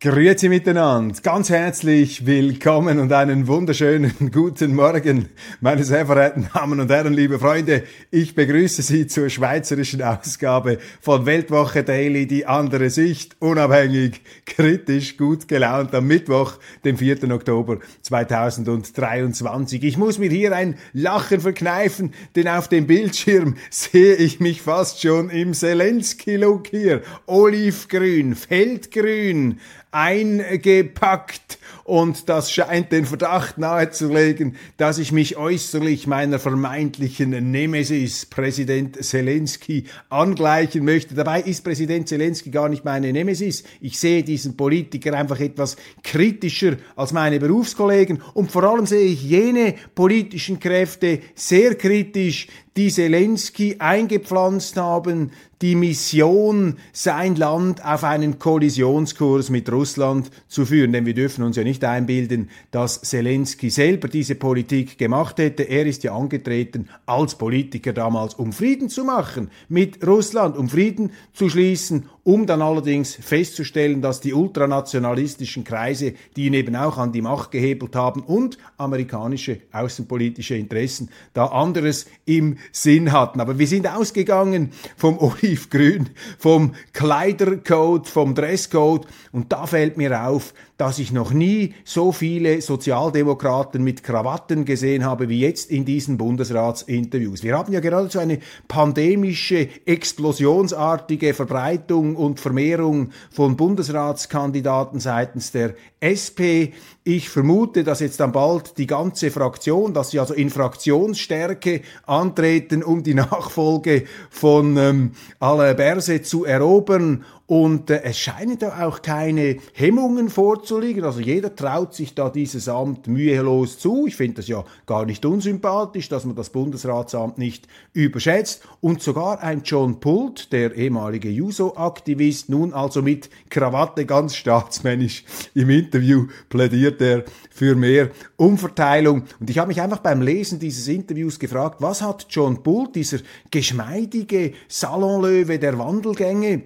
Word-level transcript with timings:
Grüezi 0.00 0.48
miteinander, 0.48 1.20
ganz 1.24 1.50
herzlich 1.50 2.24
willkommen 2.24 3.00
und 3.00 3.12
einen 3.12 3.48
wunderschönen 3.48 4.12
guten 4.32 4.76
Morgen, 4.76 5.28
meine 5.60 5.82
sehr 5.82 6.06
verehrten 6.06 6.48
Damen 6.54 6.78
und 6.78 6.88
Herren, 6.88 7.14
liebe 7.14 7.40
Freunde. 7.40 7.82
Ich 8.12 8.36
begrüße 8.36 8.82
Sie 8.82 9.08
zur 9.08 9.28
schweizerischen 9.28 10.00
Ausgabe 10.02 10.78
von 11.00 11.26
Weltwoche 11.26 11.82
Daily, 11.82 12.28
die 12.28 12.46
andere 12.46 12.90
Sicht, 12.90 13.34
unabhängig, 13.40 14.20
kritisch, 14.46 15.16
gut 15.16 15.48
gelaunt 15.48 15.92
am 15.96 16.06
Mittwoch, 16.06 16.60
dem 16.84 16.96
4. 16.96 17.28
Oktober 17.32 17.80
2023. 18.02 19.82
Ich 19.82 19.96
muss 19.96 20.20
mir 20.20 20.30
hier 20.30 20.54
ein 20.54 20.76
Lachen 20.92 21.40
verkneifen, 21.40 22.14
denn 22.36 22.46
auf 22.46 22.68
dem 22.68 22.86
Bildschirm 22.86 23.56
sehe 23.68 24.14
ich 24.14 24.38
mich 24.38 24.62
fast 24.62 25.02
schon 25.02 25.28
im 25.28 25.54
Zelensky-Look 25.54 26.68
hier. 26.68 27.02
Olivgrün, 27.26 28.36
Feldgrün, 28.36 29.58
eingepackt 29.90 31.58
und 31.88 32.28
das 32.28 32.52
scheint 32.52 32.92
den 32.92 33.06
Verdacht 33.06 33.56
nahezulegen, 33.56 34.56
dass 34.76 34.98
ich 34.98 35.10
mich 35.10 35.38
äußerlich 35.38 36.06
meiner 36.06 36.38
vermeintlichen 36.38 37.30
Nemesis 37.50 38.26
Präsident 38.26 39.02
Zelensky 39.02 39.84
angleichen 40.10 40.84
möchte. 40.84 41.14
Dabei 41.14 41.40
ist 41.40 41.64
Präsident 41.64 42.06
Zelensky 42.06 42.50
gar 42.50 42.68
nicht 42.68 42.84
meine 42.84 43.10
Nemesis. 43.10 43.64
Ich 43.80 43.98
sehe 43.98 44.22
diesen 44.22 44.54
Politiker 44.54 45.14
einfach 45.14 45.40
etwas 45.40 45.76
kritischer 46.02 46.76
als 46.94 47.14
meine 47.14 47.40
Berufskollegen 47.40 48.20
und 48.34 48.52
vor 48.52 48.64
allem 48.64 48.84
sehe 48.84 49.06
ich 49.06 49.22
jene 49.22 49.74
politischen 49.94 50.60
Kräfte 50.60 51.20
sehr 51.34 51.74
kritisch, 51.74 52.48
die 52.78 52.92
Zelensky 52.92 53.76
eingepflanzt 53.80 54.76
haben, 54.76 55.32
die 55.62 55.74
Mission, 55.74 56.76
sein 56.92 57.34
Land 57.34 57.84
auf 57.84 58.04
einen 58.04 58.38
Kollisionskurs 58.38 59.50
mit 59.50 59.70
Russland 59.72 60.30
zu 60.46 60.64
führen. 60.64 60.92
Denn 60.92 61.04
wir 61.04 61.14
dürfen 61.14 61.42
uns 61.42 61.56
ja 61.56 61.64
nicht 61.64 61.77
einbilden, 61.84 62.50
dass 62.70 63.00
Zelensky 63.02 63.70
selber 63.70 64.08
diese 64.08 64.34
Politik 64.34 64.98
gemacht 64.98 65.38
hätte. 65.38 65.64
Er 65.64 65.86
ist 65.86 66.04
ja 66.04 66.14
angetreten 66.14 66.88
als 67.06 67.36
Politiker 67.36 67.92
damals, 67.92 68.34
um 68.34 68.52
Frieden 68.52 68.88
zu 68.88 69.04
machen 69.04 69.50
mit 69.68 70.06
Russland, 70.06 70.56
um 70.56 70.68
Frieden 70.68 71.12
zu 71.32 71.48
schließen, 71.48 72.08
um 72.28 72.44
dann 72.44 72.60
allerdings 72.60 73.14
festzustellen, 73.14 74.02
dass 74.02 74.20
die 74.20 74.34
ultranationalistischen 74.34 75.64
Kreise, 75.64 76.12
die 76.36 76.44
ihn 76.44 76.52
eben 76.52 76.76
auch 76.76 76.98
an 76.98 77.10
die 77.10 77.22
Macht 77.22 77.52
gehebelt 77.52 77.96
haben 77.96 78.20
und 78.20 78.58
amerikanische 78.76 79.62
außenpolitische 79.72 80.54
Interessen 80.54 81.08
da 81.32 81.46
anderes 81.46 82.04
im 82.26 82.58
Sinn 82.70 83.12
hatten. 83.12 83.40
Aber 83.40 83.58
wir 83.58 83.66
sind 83.66 83.88
ausgegangen 83.88 84.72
vom 84.96 85.18
Olivgrün, 85.38 86.10
vom 86.38 86.74
Kleidercode, 86.92 88.06
vom 88.06 88.34
Dresscode 88.34 89.06
und 89.32 89.50
da 89.50 89.66
fällt 89.66 89.96
mir 89.96 90.26
auf, 90.26 90.52
dass 90.78 91.00
ich 91.00 91.12
noch 91.12 91.32
nie 91.32 91.74
so 91.84 92.12
viele 92.12 92.62
Sozialdemokraten 92.62 93.82
mit 93.82 94.04
Krawatten 94.04 94.64
gesehen 94.64 95.04
habe 95.04 95.28
wie 95.28 95.40
jetzt 95.40 95.70
in 95.70 95.84
diesen 95.84 96.16
Bundesratsinterviews. 96.16 97.42
Wir 97.42 97.58
haben 97.58 97.72
ja 97.72 97.80
gerade 97.80 98.08
so 98.08 98.20
eine 98.20 98.38
pandemische, 98.68 99.68
explosionsartige 99.84 101.34
Verbreitung 101.34 102.14
und 102.14 102.38
Vermehrung 102.38 103.10
von 103.30 103.56
Bundesratskandidaten 103.56 105.00
seitens 105.00 105.50
der 105.50 105.74
SP. 105.98 106.70
Ich 107.02 107.28
vermute, 107.28 107.82
dass 107.82 107.98
jetzt 107.98 108.20
dann 108.20 108.30
bald 108.30 108.78
die 108.78 108.86
ganze 108.86 109.32
Fraktion, 109.32 109.94
dass 109.94 110.10
sie 110.10 110.20
also 110.20 110.32
in 110.32 110.48
Fraktionsstärke 110.48 111.80
antreten, 112.06 112.84
um 112.84 113.02
die 113.02 113.14
Nachfolge 113.14 114.04
von 114.30 114.76
ähm, 114.76 115.10
Alain 115.40 115.74
Berset 115.74 116.24
zu 116.24 116.44
erobern 116.44 117.24
und 117.48 117.88
äh, 117.88 118.02
es 118.02 118.18
scheinen 118.18 118.58
da 118.58 118.86
auch 118.86 119.00
keine 119.00 119.56
Hemmungen 119.72 120.28
vorzuliegen. 120.28 121.02
Also 121.02 121.20
jeder 121.20 121.56
traut 121.56 121.94
sich 121.94 122.14
da 122.14 122.28
dieses 122.28 122.68
Amt 122.68 123.06
mühelos 123.06 123.78
zu. 123.78 124.06
Ich 124.06 124.16
finde 124.16 124.34
das 124.34 124.48
ja 124.48 124.64
gar 124.84 125.06
nicht 125.06 125.24
unsympathisch, 125.24 126.10
dass 126.10 126.26
man 126.26 126.36
das 126.36 126.50
Bundesratsamt 126.50 127.38
nicht 127.38 127.66
überschätzt. 127.94 128.62
Und 128.82 129.00
sogar 129.00 129.40
ein 129.40 129.62
John 129.64 129.98
Pult, 129.98 130.52
der 130.52 130.74
ehemalige 130.74 131.30
Juso-Aktivist, 131.30 132.50
nun 132.50 132.74
also 132.74 133.00
mit 133.00 133.30
Krawatte 133.48 134.04
ganz 134.04 134.36
staatsmännisch 134.36 135.24
im 135.54 135.70
Interview 135.70 136.26
plädiert 136.50 137.00
er 137.00 137.24
für 137.50 137.74
mehr 137.74 138.10
Umverteilung. 138.36 139.24
Und 139.40 139.48
ich 139.48 139.58
habe 139.58 139.68
mich 139.68 139.80
einfach 139.80 140.00
beim 140.00 140.20
Lesen 140.20 140.58
dieses 140.58 140.86
Interviews 140.86 141.38
gefragt, 141.38 141.80
was 141.80 142.02
hat 142.02 142.26
John 142.28 142.62
Pult, 142.62 142.94
dieser 142.94 143.20
geschmeidige 143.50 144.52
Salonlöwe 144.68 145.58
der 145.58 145.78
Wandelgänge, 145.78 146.64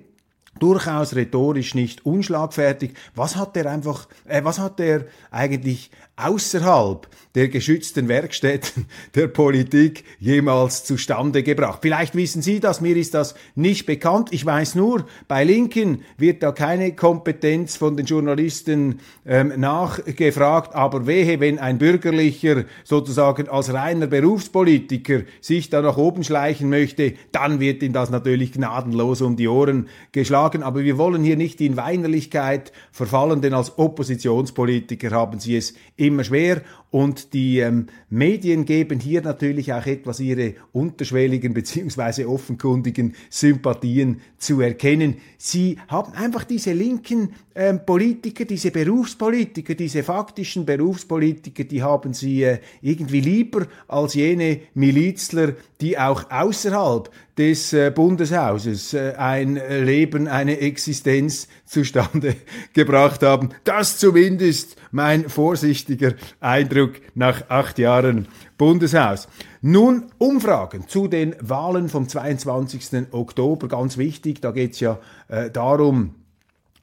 durchaus 0.59 1.15
rhetorisch 1.15 1.75
nicht 1.75 2.05
unschlagfertig. 2.05 2.93
Was 3.15 3.37
hat 3.37 3.57
er 3.57 3.67
einfach, 3.67 4.07
äh, 4.27 4.45
was 4.45 4.59
hat 4.59 4.81
er 4.81 5.07
eigentlich 5.31 5.91
außerhalb 6.17 7.09
der 7.35 7.49
geschützten 7.49 8.07
Werkstätten 8.09 8.87
der 9.15 9.29
Politik 9.29 10.05
jemals 10.21 10.85
zustande 10.85 11.43
gebracht? 11.43 11.79
Vielleicht 11.83 12.15
wissen 12.15 12.43
Sie 12.43 12.61
das, 12.61 12.81
mir 12.81 12.97
ist 12.97 13.15
das 13.15 13.35
nicht 13.55 13.87
bekannt. 13.87 14.29
Ich 14.31 14.45
weiß 14.45 14.75
nur, 14.75 15.07
bei 15.27 15.43
Linken 15.43 16.03
wird 16.19 16.43
da 16.43 16.53
keine 16.53 16.95
Kompetenz 16.95 17.77
von 17.77 17.97
den 17.97 18.07
Journalisten 18.07 19.01
ähm, 19.25 19.55
nachgefragt, 19.57 20.75
aber 20.75 21.07
wehe, 21.07 21.41
wenn 21.41 21.59
ein 21.59 21.79
bürgerlicher 21.79 22.65
sozusagen 22.85 23.49
als 23.49 23.73
reiner 23.73 24.07
Berufspolitiker 24.07 25.23
sich 25.41 25.71
da 25.71 25.81
nach 25.81 25.97
oben 25.97 26.25
schleichen 26.25 26.69
möchte, 26.69 27.15
dann 27.33 27.59
wird 27.59 27.83
ihm 27.83 27.95
das 27.95 28.11
natürlich 28.11 28.53
gnadenlos 28.53 29.23
um 29.23 29.37
die 29.37 29.49
Ohren 29.49 29.89
geschlagen. 30.13 30.42
Aber 30.43 30.83
wir 30.83 30.99
wollen 30.99 31.23
hier 31.23 31.37
nicht 31.37 31.61
in 31.61 31.77
Weinerlichkeit 31.77 32.73
verfallen, 32.91 33.41
denn 33.41 33.55
als 33.55 33.79
Oppositionspolitiker 33.79 35.11
haben 35.11 35.39
Sie 35.39 35.57
es 35.57 35.75
immer 35.97 36.25
schwer 36.25 36.63
und 36.91 37.33
die 37.33 37.61
ähm, 37.61 37.87
Medien 38.11 38.67
geben 38.67 39.01
hier 39.01 39.23
natürlich 39.23 39.73
auch 39.73 39.87
etwas 39.87 40.21
ihre 40.21 40.55
unterschwelligen 40.73 41.55
beziehungsweise 41.55 42.29
offenkundigen 42.29 43.15
Sympathien 43.31 44.21
zu 44.37 44.61
erkennen. 44.61 45.17
Sie 45.39 45.79
haben 45.89 46.13
einfach 46.13 46.45
diese 46.45 46.73
linken 46.73 47.31
ähm, 47.55 47.81
Politiker, 47.85 48.45
diese 48.45 48.71
Berufspolitiker, 48.71 49.75
diese 49.75 50.03
faktischen 50.03 50.65
Berufspolitiker, 50.65 51.65
die 51.65 51.83
haben 51.83 52.15
sie 52.15 52.45
äh, 52.45 52.59
irgendwie 52.81 53.21
lieber 53.21 53.67
als 53.89 54.15
jene 54.15 54.61
Milizler, 54.75 55.55
die 55.81 55.99
auch 55.99 56.31
außerhalb 56.31 57.11
des 57.37 57.73
äh, 57.73 57.91
Bundeshauses 57.91 58.95
äh, 58.95 59.15
ein 59.17 59.61
Leben, 59.85 60.29
eine 60.29 60.59
Existenz 60.61 61.49
zustande 61.65 62.37
gebracht 62.73 63.23
haben. 63.23 63.51
Das 63.65 63.99
zumindest 63.99 64.77
mein 64.91 65.29
vorsichtiger 65.29 66.15
Eindruck 66.41 66.93
nach 67.15 67.49
acht 67.51 67.79
Jahren 67.79 68.29
Bundeshaus. 68.59 69.29
Nun 69.61 70.07
Umfragen 70.19 70.89
zu 70.89 71.09
den 71.09 71.35
Wahlen 71.41 71.89
vom 71.89 72.09
22. 72.09 73.13
Oktober, 73.13 73.69
ganz 73.69 73.97
wichtig, 73.97 74.41
da 74.41 74.51
geht 74.51 74.73
es 74.73 74.81
ja 74.81 74.99
äh, 75.29 75.51
darum, 75.51 76.15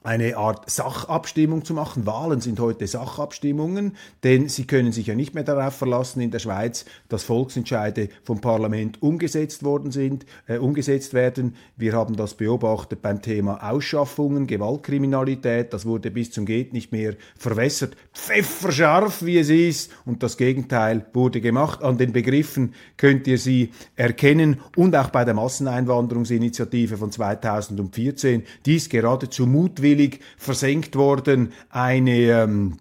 eine 0.02 0.38
Art 0.38 0.70
Sachabstimmung 0.70 1.64
zu 1.64 1.74
machen. 1.74 2.06
Wahlen 2.06 2.40
sind 2.40 2.58
heute 2.58 2.86
Sachabstimmungen, 2.86 3.96
denn 4.24 4.48
sie 4.48 4.66
können 4.66 4.92
sich 4.92 5.08
ja 5.08 5.14
nicht 5.14 5.34
mehr 5.34 5.44
darauf 5.44 5.74
verlassen 5.74 6.22
in 6.22 6.30
der 6.30 6.38
Schweiz, 6.38 6.86
dass 7.10 7.24
Volksentscheide 7.24 8.08
vom 8.22 8.40
Parlament 8.40 9.02
umgesetzt 9.02 9.62
worden 9.62 9.90
sind, 9.90 10.24
äh, 10.46 10.56
umgesetzt 10.56 11.12
werden. 11.12 11.54
Wir 11.76 11.92
haben 11.92 12.16
das 12.16 12.34
beobachtet 12.34 13.02
beim 13.02 13.20
Thema 13.20 13.70
Ausschaffungen, 13.70 14.46
Gewaltkriminalität. 14.46 15.74
Das 15.74 15.84
wurde 15.84 16.10
bis 16.10 16.30
zum 16.30 16.46
geht 16.46 16.72
nicht 16.72 16.92
mehr 16.92 17.14
verwässert, 17.38 17.94
pfefferscharf 18.14 19.22
wie 19.22 19.38
es 19.38 19.50
ist, 19.50 19.92
und 20.06 20.22
das 20.22 20.38
Gegenteil 20.38 21.04
wurde 21.12 21.42
gemacht. 21.42 21.82
An 21.82 21.98
den 21.98 22.12
Begriffen 22.12 22.74
könnt 22.96 23.26
ihr 23.26 23.38
sie 23.38 23.70
erkennen 23.96 24.60
und 24.76 24.96
auch 24.96 25.10
bei 25.10 25.26
der 25.26 25.34
Masseneinwanderungsinitiative 25.34 26.96
von 26.96 27.12
2014, 27.12 28.44
die 28.64 28.76
ist 28.76 28.88
geradezu 28.88 29.46
mutwillig 29.46 29.89
freiwillig 29.90 30.20
versenkt 30.36 30.96
worden, 30.96 31.52
eine 31.70 32.16
ähm, 32.16 32.78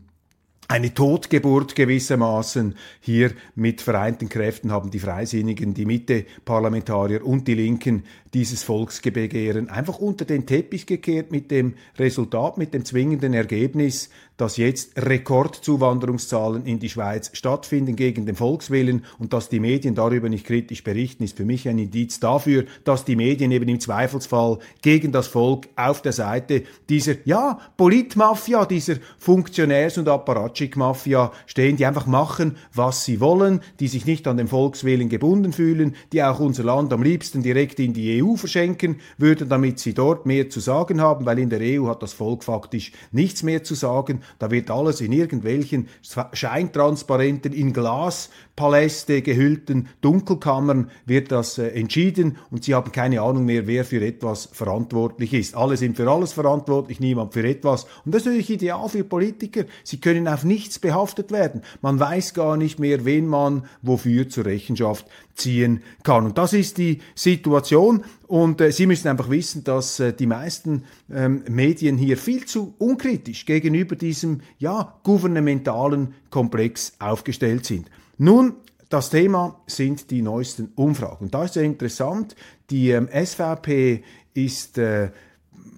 eine 0.67 0.93
Totgeburt 0.93 1.75
gewissermaßen. 1.75 2.75
Hier 2.99 3.31
mit 3.55 3.81
vereinten 3.81 4.29
Kräften 4.29 4.71
haben 4.71 4.91
die 4.91 4.99
Freisinnigen, 4.99 5.73
die 5.73 5.87
Mitte-Parlamentarier 5.87 7.25
und 7.25 7.47
die 7.47 7.55
Linken 7.55 8.03
dieses 8.33 8.63
Volksbegehren 8.63 9.69
einfach 9.69 9.99
unter 9.99 10.25
den 10.25 10.45
Teppich 10.45 10.85
gekehrt 10.85 11.31
mit 11.31 11.51
dem 11.51 11.75
Resultat, 11.97 12.57
mit 12.57 12.73
dem 12.73 12.85
zwingenden 12.85 13.33
Ergebnis, 13.33 14.09
dass 14.39 14.55
jetzt 14.55 14.91
Rekordzuwanderungszahlen 14.95 16.65
in 16.65 16.79
die 16.79 16.89
Schweiz 16.89 17.29
stattfinden 17.33 17.97
gegen 17.97 18.25
den 18.25 18.35
Volkswillen 18.35 19.03
und 19.17 19.33
dass 19.33 19.49
die 19.49 19.59
Medien 19.59 19.95
darüber 19.95 20.29
nicht 20.29 20.45
kritisch 20.45 20.83
berichten, 20.83 21.23
ist 21.23 21.35
für 21.35 21.43
mich 21.43 21.67
ein 21.67 21.77
Indiz 21.77 22.21
dafür, 22.21 22.63
dass 22.85 23.03
die 23.03 23.17
Medien 23.17 23.51
eben 23.51 23.67
im 23.67 23.81
Zweifelsfall 23.81 24.59
gegen 24.81 25.11
das 25.11 25.27
Volk 25.27 25.67
auf 25.75 26.01
der 26.01 26.13
Seite 26.13 26.63
dieser, 26.87 27.15
ja, 27.25 27.59
Politmafia, 27.75 28.65
dieser 28.65 28.95
Funktionärs- 29.17 29.99
und 29.99 30.07
Apparatschik-Mafia 30.07 31.33
stehen, 31.45 31.75
die 31.75 31.85
einfach 31.85 32.07
machen, 32.07 32.55
was 32.73 33.03
sie 33.03 33.19
wollen, 33.19 33.59
die 33.81 33.89
sich 33.89 34.05
nicht 34.05 34.25
an 34.25 34.37
den 34.37 34.47
Volkswillen 34.47 35.09
gebunden 35.09 35.51
fühlen, 35.51 35.95
die 36.13 36.23
auch 36.23 36.39
unser 36.39 36.63
Land 36.63 36.93
am 36.93 37.03
liebsten 37.03 37.43
direkt 37.43 37.79
in 37.79 37.93
die 37.93 38.18
EU 38.23 38.35
verschenken 38.35 38.97
würden, 39.17 39.49
damit 39.49 39.79
sie 39.79 39.93
dort 39.93 40.25
mehr 40.25 40.49
zu 40.49 40.59
sagen 40.59 41.01
haben, 41.01 41.25
weil 41.25 41.39
in 41.39 41.49
der 41.49 41.61
EU 41.61 41.87
hat 41.87 42.03
das 42.03 42.13
Volk 42.13 42.43
faktisch 42.43 42.91
nichts 43.11 43.43
mehr 43.43 43.63
zu 43.63 43.75
sagen. 43.75 44.21
Da 44.39 44.51
wird 44.51 44.71
alles 44.71 45.01
in 45.01 45.11
irgendwelchen 45.11 45.87
scheintransparenten, 46.33 47.53
in 47.53 47.73
Glaspaläste 47.73 49.21
gehüllten 49.21 49.89
Dunkelkammern 50.01 50.91
wird 51.05 51.31
das 51.31 51.57
äh, 51.57 51.67
entschieden 51.67 52.37
und 52.51 52.63
sie 52.63 52.73
haben 52.73 52.91
keine 52.91 53.21
Ahnung 53.21 53.45
mehr, 53.45 53.67
wer 53.67 53.85
für 53.85 54.05
etwas 54.05 54.49
verantwortlich 54.51 55.33
ist. 55.33 55.55
Alle 55.55 55.77
sind 55.77 55.97
für 55.97 56.09
alles 56.09 56.33
verantwortlich, 56.33 56.99
niemand 56.99 57.33
für 57.33 57.47
etwas. 57.47 57.85
Und 58.05 58.13
das 58.13 58.21
ist 58.21 58.27
natürlich 58.27 58.49
ideal 58.49 58.87
für 58.89 59.03
Politiker. 59.03 59.65
Sie 59.83 59.99
können 59.99 60.27
auf 60.27 60.43
nichts 60.43 60.79
behaftet 60.79 61.31
werden. 61.31 61.61
Man 61.81 61.99
weiß 61.99 62.33
gar 62.33 62.57
nicht 62.57 62.79
mehr, 62.79 63.05
wen 63.05 63.27
man 63.27 63.65
wofür 63.81 64.29
zur 64.29 64.45
Rechenschaft 64.45 65.05
ziehen 65.35 65.81
kann. 66.03 66.25
Und 66.25 66.37
das 66.37 66.53
ist 66.53 66.77
die 66.77 66.99
Situation. 67.15 68.03
Und 68.27 68.61
äh, 68.61 68.71
Sie 68.71 68.85
müssen 68.85 69.07
einfach 69.07 69.29
wissen, 69.29 69.63
dass 69.63 69.99
äh, 69.99 70.13
die 70.13 70.27
meisten 70.27 70.83
ähm, 71.11 71.43
Medien 71.49 71.97
hier 71.97 72.17
viel 72.17 72.45
zu 72.45 72.75
unkritisch 72.77 73.45
gegenüber 73.45 73.95
diesem 73.95 74.41
ja 74.57 74.99
gouvernementalen 75.03 76.13
Komplex 76.29 76.93
aufgestellt 76.99 77.65
sind. 77.65 77.89
Nun 78.17 78.53
das 78.89 79.11
Thema 79.11 79.61
sind 79.67 80.09
die 80.09 80.23
neuesten 80.23 80.71
Umfragen. 80.75 81.29
Da 81.29 81.45
ist 81.45 81.53
sehr 81.53 81.63
interessant, 81.63 82.35
die 82.71 82.89
ähm, 82.89 83.07
SVP 83.07 84.03
ist 84.33 84.79
äh, 84.79 85.11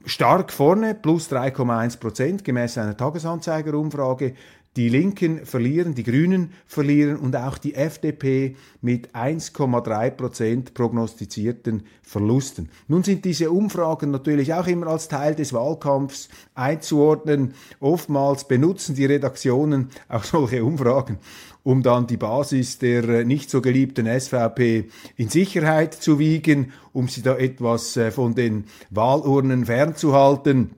stark 0.06 0.52
vorne, 0.52 0.96
plus 0.96 1.30
3,1 1.30 2.00
Prozent 2.00 2.44
gemäß 2.44 2.78
einer 2.78 2.96
Tagesanzeigerumfrage. 2.96 4.34
Die 4.78 4.88
Linken 4.88 5.46
verlieren, 5.46 5.96
die 5.96 6.04
Grünen 6.04 6.54
verlieren 6.66 7.18
und 7.18 7.36
auch 7.36 7.58
die 7.58 7.76
FDP 7.76 8.56
mit 8.80 9.14
1,3 9.14 10.12
Prozent 10.12 10.74
prognostizierten 10.74 11.84
Verlusten. 12.02 12.70
Nun 12.88 13.04
sind 13.04 13.26
diese 13.26 13.52
Umfragen 13.52 14.12
natürlich 14.12 14.54
auch 14.54 14.68
immer 14.68 14.88
als 14.88 15.10
Teil 15.10 15.36
des 15.36 15.52
Wahlkampfs 15.52 16.30
einzuordnen. 16.56 17.54
Oftmals 17.82 18.48
benutzen 18.48 18.96
die 18.96 19.04
Redaktionen 19.04 19.90
auch 20.08 20.24
solche 20.24 20.64
Umfragen, 20.64 21.18
um 21.64 21.84
dann 21.84 22.08
die 22.08 22.16
Basis 22.16 22.80
der 22.80 23.04
äh, 23.10 23.26
nicht 23.26 23.50
so 23.50 23.60
geliebten 23.60 24.08
SVP 24.08 24.86
in 25.18 25.28
Sicherheit 25.28 25.96
zu 25.96 26.18
wiegen, 26.18 26.72
um 26.94 27.10
sie 27.10 27.24
da 27.24 27.36
etwas 27.36 27.98
äh, 27.98 28.10
von 28.10 28.36
den 28.36 28.64
Wahlurnen 28.90 29.66
fernzuhalten 29.66 30.76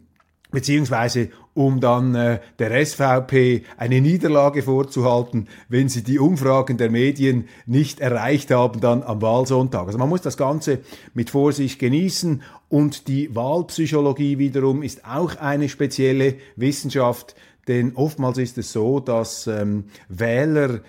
beziehungsweise 0.54 1.30
um 1.54 1.80
dann 1.80 2.16
äh, 2.16 2.40
der 2.60 2.86
SVP 2.86 3.64
eine 3.78 4.02
Niederlage 4.02 4.64
vorzuhalten, 4.64 5.48
wenn 5.70 5.90
sie 5.90 6.04
die 6.04 6.20
Umfragen 6.20 6.78
der 6.78 6.90
Medien 6.90 7.48
nicht 7.66 8.00
erreicht 8.00 8.52
haben 8.52 8.80
dann 8.82 9.04
am 9.04 9.22
Wahlsonntag. 9.22 9.88
Also 9.88 9.98
man 9.98 10.10
muss 10.10 10.22
das 10.22 10.38
Ganze 10.38 10.80
mit 11.14 11.30
Vorsicht 11.30 11.80
genießen 11.80 12.42
und 12.70 13.08
die 13.08 13.36
Wahlpsychologie 13.36 14.38
wiederum 14.40 14.82
ist 14.82 15.06
auch 15.06 15.36
eine 15.36 15.70
spezielle 15.70 16.36
Wissenschaft, 16.56 17.36
denn 17.68 17.96
oftmals 17.96 18.38
ist 18.38 18.58
es 18.58 18.72
so, 18.72 19.00
dass 19.00 19.48
ähm, 19.48 19.86
Wähler 20.10 20.76
äh, 20.76 20.80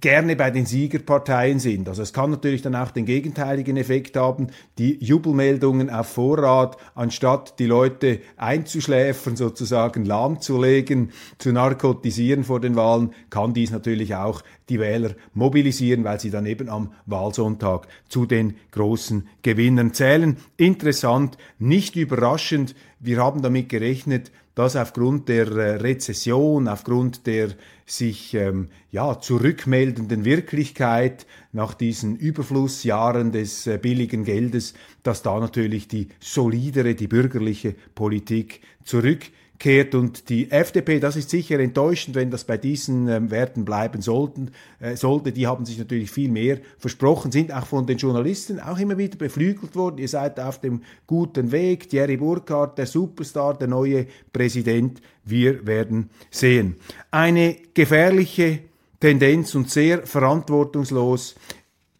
gerne 0.00 0.36
bei 0.36 0.50
den 0.50 0.66
Siegerparteien 0.66 1.58
sind. 1.58 1.88
Also 1.88 2.02
es 2.02 2.12
kann 2.12 2.30
natürlich 2.30 2.62
dann 2.62 2.74
auch 2.74 2.90
den 2.90 3.06
gegenteiligen 3.06 3.76
Effekt 3.76 4.16
haben, 4.16 4.48
die 4.78 5.02
Jubelmeldungen 5.02 5.90
auf 5.90 6.08
Vorrat, 6.08 6.76
anstatt 6.94 7.58
die 7.58 7.66
Leute 7.66 8.20
einzuschläfern, 8.36 9.36
sozusagen 9.36 10.04
lahmzulegen, 10.04 11.12
zu 11.38 11.52
narkotisieren 11.52 12.44
vor 12.44 12.60
den 12.60 12.76
Wahlen, 12.76 13.10
kann 13.30 13.54
dies 13.54 13.70
natürlich 13.70 14.14
auch 14.14 14.42
die 14.68 14.80
Wähler 14.80 15.10
mobilisieren, 15.32 16.04
weil 16.04 16.20
sie 16.20 16.30
dann 16.30 16.46
eben 16.46 16.68
am 16.68 16.92
Wahlsonntag 17.06 17.86
zu 18.08 18.26
den 18.26 18.56
großen 18.72 19.28
Gewinnern 19.42 19.92
zählen. 19.92 20.36
Interessant, 20.56 21.38
nicht 21.58 21.96
überraschend, 21.96 22.74
wir 22.98 23.18
haben 23.18 23.42
damit 23.42 23.68
gerechnet, 23.68 24.30
dass 24.54 24.74
aufgrund 24.74 25.28
der 25.28 25.48
äh, 25.48 25.76
Rezession, 25.76 26.66
aufgrund 26.66 27.26
der 27.26 27.50
sich 27.84 28.32
ähm, 28.32 28.68
ja 28.90 29.20
zurückmeldenden 29.20 30.24
Wirklichkeit 30.24 31.26
nach 31.52 31.74
diesen 31.74 32.16
Überflussjahren 32.16 33.32
des 33.32 33.66
äh, 33.66 33.78
billigen 33.78 34.24
Geldes, 34.24 34.72
dass 35.02 35.22
da 35.22 35.38
natürlich 35.38 35.88
die 35.88 36.08
solidere, 36.20 36.94
die 36.94 37.06
bürgerliche 37.06 37.74
Politik 37.94 38.62
zurück 38.82 39.26
kehrt. 39.58 39.94
Und 39.94 40.28
die 40.28 40.50
FDP, 40.50 41.00
das 41.00 41.16
ist 41.16 41.30
sicher 41.30 41.58
enttäuschend, 41.58 42.14
wenn 42.14 42.30
das 42.30 42.44
bei 42.44 42.56
diesen 42.56 43.08
ähm, 43.08 43.30
Werten 43.30 43.64
bleiben 43.64 44.02
sollten, 44.02 44.50
äh, 44.80 44.96
sollte. 44.96 45.32
Die 45.32 45.46
haben 45.46 45.64
sich 45.64 45.78
natürlich 45.78 46.10
viel 46.10 46.30
mehr 46.30 46.58
versprochen, 46.78 47.32
sind 47.32 47.52
auch 47.52 47.66
von 47.66 47.86
den 47.86 47.98
Journalisten 47.98 48.60
auch 48.60 48.78
immer 48.78 48.98
wieder 48.98 49.16
beflügelt 49.16 49.76
worden. 49.76 49.98
Ihr 49.98 50.08
seid 50.08 50.38
auf 50.40 50.60
dem 50.60 50.82
guten 51.06 51.52
Weg. 51.52 51.88
Thierry 51.88 52.16
Burkhardt, 52.16 52.78
der 52.78 52.86
Superstar, 52.86 53.58
der 53.58 53.68
neue 53.68 54.06
Präsident. 54.32 55.00
Wir 55.24 55.66
werden 55.66 56.10
sehen. 56.30 56.76
Eine 57.10 57.56
gefährliche 57.74 58.60
Tendenz 59.00 59.54
und 59.54 59.70
sehr 59.70 60.06
verantwortungslos 60.06 61.34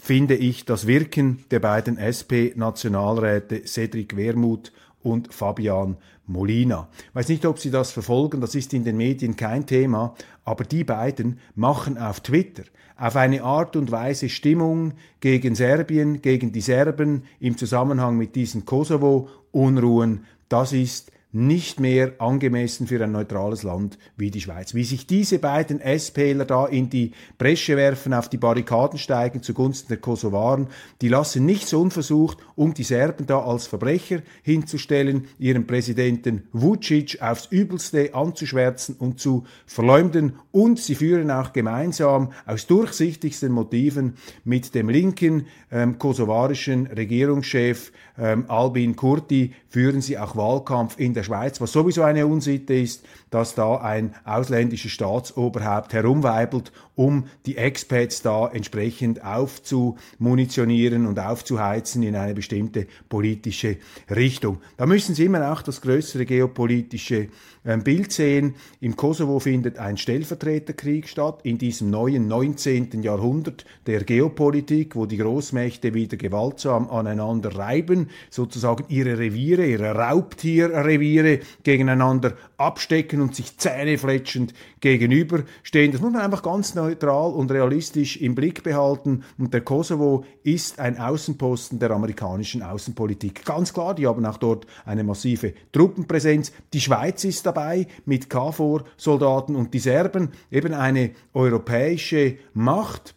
finde 0.06 0.36
ich 0.36 0.64
das 0.64 0.86
Wirken 0.86 1.44
der 1.50 1.58
beiden 1.58 1.98
SP-Nationalräte 1.98 3.64
Cedric 3.66 4.16
Wermuth 4.16 4.72
und 5.06 5.32
Fabian 5.32 5.96
Molina. 6.26 6.88
Ich 7.08 7.14
weiß 7.14 7.28
nicht, 7.28 7.46
ob 7.46 7.58
Sie 7.58 7.70
das 7.70 7.92
verfolgen, 7.92 8.40
das 8.40 8.54
ist 8.54 8.74
in 8.74 8.84
den 8.84 8.96
Medien 8.96 9.36
kein 9.36 9.66
Thema, 9.66 10.14
aber 10.44 10.64
die 10.64 10.84
beiden 10.84 11.38
machen 11.54 11.96
auf 11.96 12.20
Twitter 12.20 12.64
auf 12.98 13.16
eine 13.16 13.42
Art 13.42 13.76
und 13.76 13.90
Weise 13.90 14.28
Stimmung 14.28 14.94
gegen 15.20 15.54
Serbien, 15.54 16.22
gegen 16.22 16.52
die 16.52 16.62
Serben 16.62 17.24
im 17.40 17.58
Zusammenhang 17.58 18.16
mit 18.16 18.34
diesen 18.34 18.64
Kosovo-Unruhen. 18.64 20.24
Das 20.48 20.72
ist 20.72 21.12
nicht 21.36 21.80
mehr 21.80 22.14
angemessen 22.18 22.86
für 22.86 23.02
ein 23.04 23.12
neutrales 23.12 23.62
Land 23.62 23.98
wie 24.16 24.30
die 24.30 24.40
Schweiz. 24.40 24.72
Wie 24.72 24.84
sich 24.84 25.06
diese 25.06 25.38
beiden 25.38 25.80
SPler 25.80 26.46
da 26.46 26.66
in 26.66 26.88
die 26.88 27.12
Bresche 27.36 27.76
werfen, 27.76 28.14
auf 28.14 28.30
die 28.30 28.38
Barrikaden 28.38 28.98
steigen 28.98 29.42
zugunsten 29.42 29.88
der 29.88 29.98
Kosovaren, 29.98 30.68
die 31.02 31.08
lassen 31.08 31.44
nichts 31.44 31.74
unversucht, 31.74 32.38
um 32.54 32.72
die 32.72 32.84
Serben 32.84 33.26
da 33.26 33.40
als 33.40 33.66
Verbrecher 33.66 34.22
hinzustellen, 34.42 35.26
ihren 35.38 35.66
Präsidenten 35.66 36.44
Vucic 36.52 37.20
aufs 37.20 37.46
Übelste 37.50 38.14
anzuschwärzen 38.14 38.96
und 38.98 39.20
zu 39.20 39.44
verleumden 39.66 40.36
und 40.52 40.78
sie 40.78 40.94
führen 40.94 41.30
auch 41.30 41.52
gemeinsam 41.52 42.32
aus 42.46 42.66
durchsichtigsten 42.66 43.52
Motiven 43.52 44.14
mit 44.44 44.74
dem 44.74 44.88
linken 44.88 45.48
ähm, 45.70 45.98
kosovarischen 45.98 46.86
Regierungschef 46.86 47.92
ähm, 48.18 48.46
Albin 48.48 48.96
Kurti 48.96 49.52
führen 49.68 50.00
sie 50.00 50.18
auch 50.18 50.36
Wahlkampf 50.36 50.98
in 50.98 51.12
der 51.12 51.25
Schweiz, 51.26 51.60
was 51.60 51.72
sowieso 51.72 52.02
eine 52.02 52.26
Unsitte 52.26 52.74
ist, 52.74 53.04
dass 53.30 53.54
da 53.54 53.76
ein 53.76 54.14
ausländisches 54.24 54.92
Staatsoberhaupt 54.92 55.92
herumweibelt, 55.92 56.72
um 56.94 57.26
die 57.44 57.56
Expats 57.58 58.22
da 58.22 58.48
entsprechend 58.48 59.22
aufzumunitionieren 59.24 61.06
und 61.06 61.18
aufzuheizen 61.18 62.02
in 62.02 62.16
eine 62.16 62.34
bestimmte 62.34 62.86
politische 63.08 63.76
Richtung. 64.08 64.58
Da 64.76 64.86
müssen 64.86 65.14
Sie 65.14 65.24
immer 65.24 65.52
auch 65.52 65.62
das 65.62 65.82
größere 65.82 66.24
geopolitische 66.24 67.28
ähm, 67.66 67.82
Bild 67.82 68.12
sehen. 68.12 68.54
Im 68.80 68.94
Kosovo 68.94 69.40
findet 69.40 69.78
ein 69.78 69.96
Stellvertreterkrieg 69.96 71.08
statt, 71.08 71.40
in 71.42 71.58
diesem 71.58 71.90
neuen 71.90 72.28
19. 72.28 73.02
Jahrhundert 73.02 73.66
der 73.86 74.04
Geopolitik, 74.04 74.94
wo 74.94 75.04
die 75.06 75.16
Großmächte 75.16 75.92
wieder 75.92 76.16
gewaltsam 76.16 76.88
aneinander 76.88 77.56
reiben, 77.56 78.08
sozusagen 78.30 78.84
ihre 78.88 79.18
Reviere, 79.18 79.66
ihre 79.66 79.94
Raubtierreviere 79.96 81.15
Tiere 81.16 81.40
gegeneinander 81.62 82.34
abstecken 82.58 83.22
und 83.22 83.34
sich 83.34 83.56
zähnefletschend 83.56 84.52
gegenüberstehen. 84.80 85.92
Das 85.92 86.00
muss 86.02 86.12
man 86.12 86.20
einfach 86.20 86.42
ganz 86.42 86.74
neutral 86.74 87.32
und 87.32 87.50
realistisch 87.50 88.18
im 88.18 88.34
Blick 88.34 88.62
behalten. 88.62 89.24
Und 89.38 89.54
der 89.54 89.62
Kosovo 89.62 90.24
ist 90.42 90.78
ein 90.78 90.98
Außenposten 90.98 91.78
der 91.78 91.90
amerikanischen 91.92 92.62
Außenpolitik. 92.62 93.44
Ganz 93.44 93.72
klar, 93.72 93.94
die 93.94 94.06
haben 94.06 94.26
auch 94.26 94.36
dort 94.36 94.66
eine 94.84 95.04
massive 95.04 95.54
Truppenpräsenz. 95.72 96.52
Die 96.74 96.80
Schweiz 96.80 97.24
ist 97.24 97.46
dabei 97.46 97.86
mit 98.04 98.28
KFOR-Soldaten 98.28 99.56
und 99.56 99.72
die 99.72 99.78
Serben 99.78 100.30
eben 100.50 100.74
eine 100.74 101.12
europäische 101.32 102.36
Macht 102.52 103.14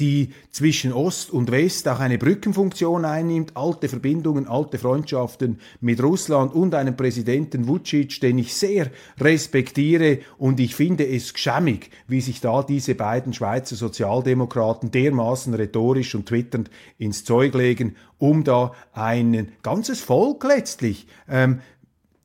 die 0.00 0.30
zwischen 0.50 0.92
Ost 0.92 1.30
und 1.30 1.50
West 1.50 1.88
auch 1.88 2.00
eine 2.00 2.18
Brückenfunktion 2.18 3.04
einnimmt, 3.04 3.56
alte 3.56 3.88
Verbindungen, 3.88 4.48
alte 4.48 4.78
Freundschaften 4.78 5.58
mit 5.80 6.02
Russland 6.02 6.54
und 6.54 6.74
einem 6.74 6.96
Präsidenten 6.96 7.68
Vucic, 7.68 8.20
den 8.20 8.38
ich 8.38 8.54
sehr 8.54 8.90
respektiere 9.20 10.18
und 10.38 10.60
ich 10.60 10.74
finde 10.74 11.06
es 11.06 11.34
geschämig, 11.34 11.90
wie 12.08 12.20
sich 12.20 12.40
da 12.40 12.62
diese 12.62 12.94
beiden 12.94 13.32
Schweizer 13.32 13.76
Sozialdemokraten 13.76 14.90
dermaßen 14.90 15.54
rhetorisch 15.54 16.14
und 16.14 16.26
twitternd 16.26 16.70
ins 16.98 17.24
Zeug 17.24 17.54
legen, 17.54 17.96
um 18.18 18.44
da 18.44 18.72
ein 18.92 19.52
ganzes 19.62 20.00
Volk 20.00 20.44
letztlich 20.44 21.06
ähm, 21.28 21.60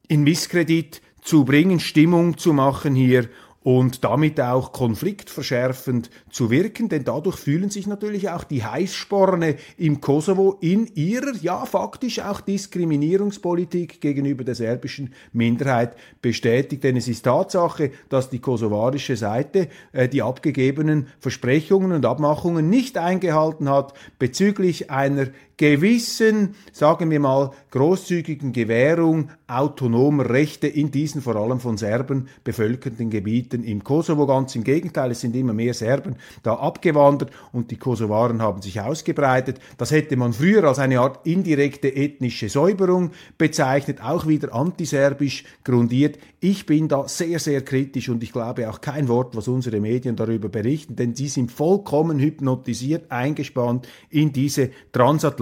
in 0.07 0.23
Misskredit 0.23 1.01
zu 1.21 1.43
bringen, 1.43 1.79
Stimmung 1.79 2.37
zu 2.37 2.53
machen 2.53 2.95
hier 2.95 3.27
und 3.67 4.05
damit 4.05 4.39
auch 4.39 4.71
konfliktverschärfend 4.71 6.09
zu 6.29 6.49
wirken, 6.49 6.87
denn 6.87 7.03
dadurch 7.03 7.35
fühlen 7.35 7.69
sich 7.69 7.85
natürlich 7.85 8.29
auch 8.29 8.45
die 8.45 8.63
Heißsporne 8.63 9.57
im 9.75 9.99
Kosovo 9.99 10.57
in 10.61 10.87
ihrer, 10.95 11.35
ja 11.41 11.65
faktisch 11.65 12.21
auch 12.21 12.39
Diskriminierungspolitik 12.39 13.99
gegenüber 13.99 14.45
der 14.45 14.55
serbischen 14.55 15.13
Minderheit 15.33 15.97
bestätigt. 16.21 16.85
Denn 16.85 16.95
es 16.95 17.09
ist 17.09 17.23
Tatsache, 17.23 17.91
dass 18.07 18.29
die 18.29 18.39
kosovarische 18.39 19.17
Seite 19.17 19.67
äh, 19.91 20.07
die 20.07 20.21
abgegebenen 20.21 21.07
Versprechungen 21.19 21.91
und 21.91 22.05
Abmachungen 22.05 22.69
nicht 22.69 22.97
eingehalten 22.97 23.69
hat 23.69 23.93
bezüglich 24.17 24.91
einer 24.91 25.27
gewissen, 25.57 26.55
sagen 26.71 27.09
wir 27.09 27.19
mal, 27.19 27.51
großzügigen 27.71 28.53
Gewährung 28.53 29.29
autonomer 29.47 30.29
Rechte 30.29 30.67
in 30.67 30.91
diesen 30.91 31.21
vor 31.21 31.35
allem 31.35 31.59
von 31.59 31.77
Serben 31.77 32.27
bevölkerten 32.43 33.09
Gebieten 33.09 33.63
im 33.63 33.83
Kosovo. 33.83 34.27
Ganz 34.27 34.55
im 34.55 34.63
Gegenteil, 34.63 35.11
es 35.11 35.21
sind 35.21 35.35
immer 35.35 35.53
mehr 35.53 35.73
Serben 35.73 36.17
da 36.43 36.55
abgewandert 36.55 37.31
und 37.53 37.71
die 37.71 37.77
Kosovaren 37.77 38.41
haben 38.41 38.61
sich 38.61 38.81
ausgebreitet. 38.81 39.59
Das 39.77 39.91
hätte 39.91 40.17
man 40.17 40.33
früher 40.33 40.65
als 40.65 40.79
eine 40.79 40.99
Art 40.99 41.25
indirekte 41.25 41.95
ethnische 41.95 42.49
Säuberung 42.49 43.11
bezeichnet, 43.37 44.01
auch 44.01 44.27
wieder 44.27 44.53
antiserbisch 44.53 45.45
grundiert. 45.63 46.19
Ich 46.39 46.65
bin 46.65 46.87
da 46.87 47.07
sehr, 47.07 47.39
sehr 47.39 47.61
kritisch 47.61 48.09
und 48.09 48.21
ich 48.21 48.33
glaube 48.33 48.69
auch 48.69 48.81
kein 48.81 49.07
Wort, 49.07 49.35
was 49.35 49.47
unsere 49.47 49.79
Medien 49.79 50.15
darüber 50.15 50.49
berichten, 50.49 50.95
denn 50.95 51.15
sie 51.15 51.29
sind 51.29 51.51
vollkommen 51.51 52.19
hypnotisiert, 52.19 53.11
eingespannt 53.11 53.87
in 54.09 54.33
diese 54.33 54.71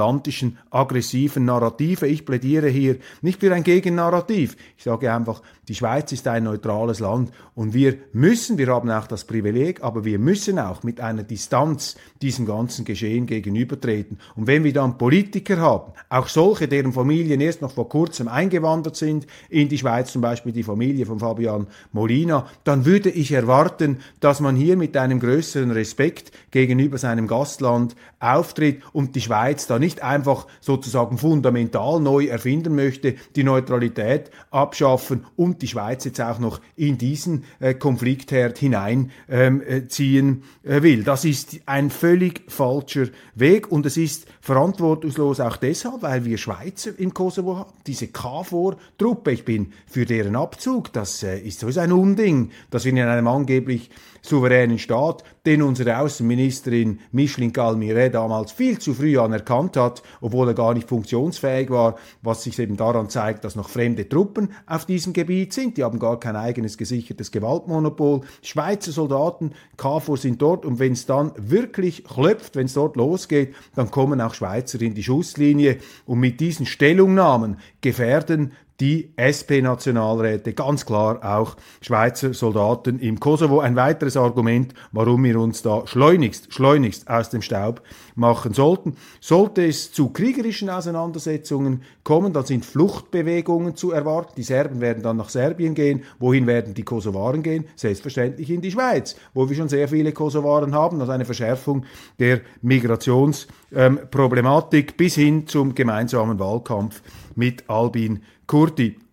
transatlantischen 0.06 0.16
atlantischen 0.16 0.58
aggressiven 0.70 1.46
Narrative. 1.46 2.08
Ich 2.08 2.26
plädiere 2.26 2.68
hier 2.68 2.98
nicht 3.22 3.40
für 3.40 3.54
ein 3.54 3.64
Gegennarrativ. 3.64 4.56
Ich 4.78 4.84
sage 4.84 5.12
einfach, 5.14 5.42
die 5.68 5.76
Schweiz 5.76 6.12
ist 6.12 6.28
ein 6.28 6.44
neutrales 6.44 7.00
Land 7.00 7.32
und 7.56 7.74
wir 7.74 7.96
müssen, 8.14 8.58
wir 8.58 8.68
haben 8.68 8.90
auch 8.90 9.08
das 9.08 9.24
Privileg, 9.24 9.84
aber 9.84 10.06
wir 10.06 10.20
müssen 10.20 10.60
auch 10.60 10.84
mit 10.84 11.00
einer 11.00 11.24
Distanz 11.24 11.96
diesem 12.22 12.46
ganzen 12.46 12.86
Geschehen 12.86 13.26
gegenübertreten. 13.26 14.20
Und 14.36 14.48
wenn 14.48 14.64
wir 14.64 14.74
dann 14.74 14.98
Politiker 14.98 15.58
haben, 15.58 15.94
auch 16.10 16.28
solche, 16.28 16.68
deren 16.68 16.94
Familien 16.94 17.42
erst 17.42 17.62
noch 17.62 17.72
vor 17.72 17.90
kurzem 17.90 18.28
eingewandert 18.28 18.96
sind 18.96 19.26
in 19.50 19.70
die 19.70 19.78
Schweiz, 19.78 20.12
zum 20.12 20.22
Beispiel 20.22 20.52
die 20.52 20.64
Familie 20.64 21.06
von 21.06 21.20
Fabian 21.20 21.68
Molina, 21.92 22.48
dann 22.64 22.86
würde 22.86 23.10
ich 23.10 23.32
erwarten, 23.32 23.98
dass 24.20 24.40
man 24.40 24.56
hier 24.56 24.78
mit 24.78 24.96
einem 24.98 25.20
größeren 25.20 25.72
Respekt 25.72 26.32
gegenüber 26.52 26.98
seinem 26.98 27.28
Gastland 27.28 27.96
auftritt 28.20 28.82
und 28.94 29.16
die 29.16 29.22
Schweiz 29.22 29.68
da 29.68 29.80
nicht 29.80 30.04
einfach 30.04 30.48
sozusagen 30.62 31.18
fundamental 31.18 32.00
neu 32.00 32.26
erfinden 32.26 32.76
möchte, 32.76 33.16
die 33.36 33.44
Neutralität 33.44 34.32
abschaffen 34.52 35.26
und 35.36 35.55
die 35.62 35.68
Schweiz 35.68 36.06
jetzt 36.06 36.22
auch 36.22 36.40
noch 36.40 36.62
in 36.76 36.98
diesen 36.98 37.44
äh, 37.60 37.74
Konfliktherd 37.74 38.58
hineinziehen 38.58 39.12
ähm, 39.30 40.44
äh, 40.64 40.82
will. 40.82 41.04
Das 41.04 41.26
ist 41.26 41.60
ein 41.66 41.90
völlig 41.90 42.50
falscher 42.50 43.08
Weg 43.36 43.72
und 43.72 43.86
es 43.86 43.98
ist 43.98 44.28
verantwortungslos 44.42 45.40
auch 45.40 45.58
deshalb, 45.58 46.02
weil 46.02 46.26
wir 46.26 46.38
Schweizer 46.38 46.98
im 46.98 47.14
Kosovo 47.14 47.58
haben, 47.58 47.74
diese 47.88 48.08
KFOR-Truppe. 48.08 49.32
Ich 49.32 49.46
bin 49.46 49.74
für 49.88 50.06
deren 50.06 50.36
Abzug. 50.36 50.92
Das 50.94 51.24
äh, 51.24 51.40
ist 51.40 51.60
sowieso 51.60 51.82
ein 51.82 51.92
Unding, 51.92 52.52
dass 52.70 52.86
wir 52.86 52.92
in 52.92 53.00
einem 53.00 53.28
angeblich 53.28 53.90
souveränen 54.28 54.80
Staat, 54.80 55.24
den 55.46 55.62
unsere 55.62 56.00
Außenministerin 56.00 57.00
Micheline 57.12 57.52
Galmire 57.52 58.10
damals 58.10 58.52
viel 58.52 58.80
zu 58.80 58.94
früh 58.94 59.18
anerkannt 59.18 59.78
hat, 59.78 60.02
obwohl 60.22 60.50
er 60.50 60.54
gar 60.54 60.74
nicht 60.74 60.88
funktionsfähig 60.88 61.70
war, 61.70 61.96
was 62.22 62.44
sich 62.44 62.58
eben 62.60 62.78
daran 62.78 63.10
zeigt, 63.10 63.44
dass 63.44 63.56
noch 63.56 63.70
fremde 63.70 64.10
Truppen 64.10 64.50
auf 64.66 64.86
diesem 64.86 65.14
Gebiet 65.14 65.54
sind. 65.54 65.78
Die 65.78 65.84
haben 65.84 66.00
gar 66.00 66.20
kein 66.20 66.36
eigenes 66.36 66.78
gesichertes 66.78 67.32
Gewaltmonopol. 67.32 68.22
Schweizer 68.42 68.92
Soldaten, 68.92 69.52
KFOR 69.78 70.18
sind 70.18 70.42
dort 70.42 70.66
und 70.66 70.80
wenn 70.80 70.94
es 70.94 71.06
dann 71.06 71.32
wirklich 71.38 72.04
klopft, 72.04 72.56
wenn 72.56 72.66
es 72.66 72.74
dort 72.74 72.96
losgeht, 72.96 73.54
dann 73.76 73.92
kommen 73.92 74.22
auch 74.22 74.34
Schweizer 74.34 74.82
in 74.82 74.94
die 74.94 75.04
Schusslinie 75.04 75.78
und 76.06 76.20
mit 76.20 76.40
diesen 76.40 76.66
Stellungnahmen 76.66 77.58
gefährden 77.82 78.54
die 78.80 79.14
SP-Nationalräte, 79.16 80.54
ganz 80.54 80.86
klar 80.86 81.20
auch 81.24 81.56
Schweizer 81.82 82.34
Soldaten 82.34 83.00
im 83.00 83.20
Kosovo. 83.20 83.60
Ein 83.60 83.76
weiteres 83.76 84.16
Argument, 84.18 84.74
warum 84.92 85.24
wir 85.24 85.40
uns 85.40 85.62
da 85.62 85.88
schleunigst, 85.88 86.54
schleunigst 86.54 87.10
aus 87.10 87.30
dem 87.30 87.42
Staub 87.42 87.82
machen 88.16 88.54
sollten. 88.54 88.98
Sollte 89.22 89.66
es 89.66 89.94
zu 89.94 90.10
kriegerischen 90.10 90.70
Auseinandersetzungen 90.70 91.84
kommen, 92.04 92.34
dann 92.34 92.46
sind 92.46 92.66
Fluchtbewegungen 92.66 93.76
zu 93.76 93.92
erwarten. 93.92 94.34
Die 94.38 94.44
Serben 94.44 94.82
werden 94.82 95.04
dann 95.04 95.18
nach 95.18 95.30
Serbien 95.30 95.74
gehen. 95.74 96.04
Wohin 96.20 96.46
werden 96.46 96.74
die 96.74 96.84
Kosovaren 96.84 97.42
gehen? 97.44 97.64
Selbstverständlich 97.76 98.50
in 98.50 98.62
die 98.62 98.72
Schweiz, 98.72 99.16
wo 99.34 99.50
wir 99.50 99.56
schon 99.56 99.70
sehr 99.70 99.88
viele 99.88 100.12
Kosovaren 100.12 100.76
haben, 100.76 101.00
also 101.00 101.14
eine 101.14 101.24
Verschärfung 101.26 101.86
der 102.20 102.42
Migrationsproblematik 102.62 104.92
ähm, 104.92 104.98
bis 104.98 105.16
hin 105.16 105.48
zum 105.48 105.74
gemeinsamen 105.76 106.40
Wahlkampf 106.40 107.02
mit 107.36 107.70
Albin 107.70 108.22
Kurti. 108.46 109.05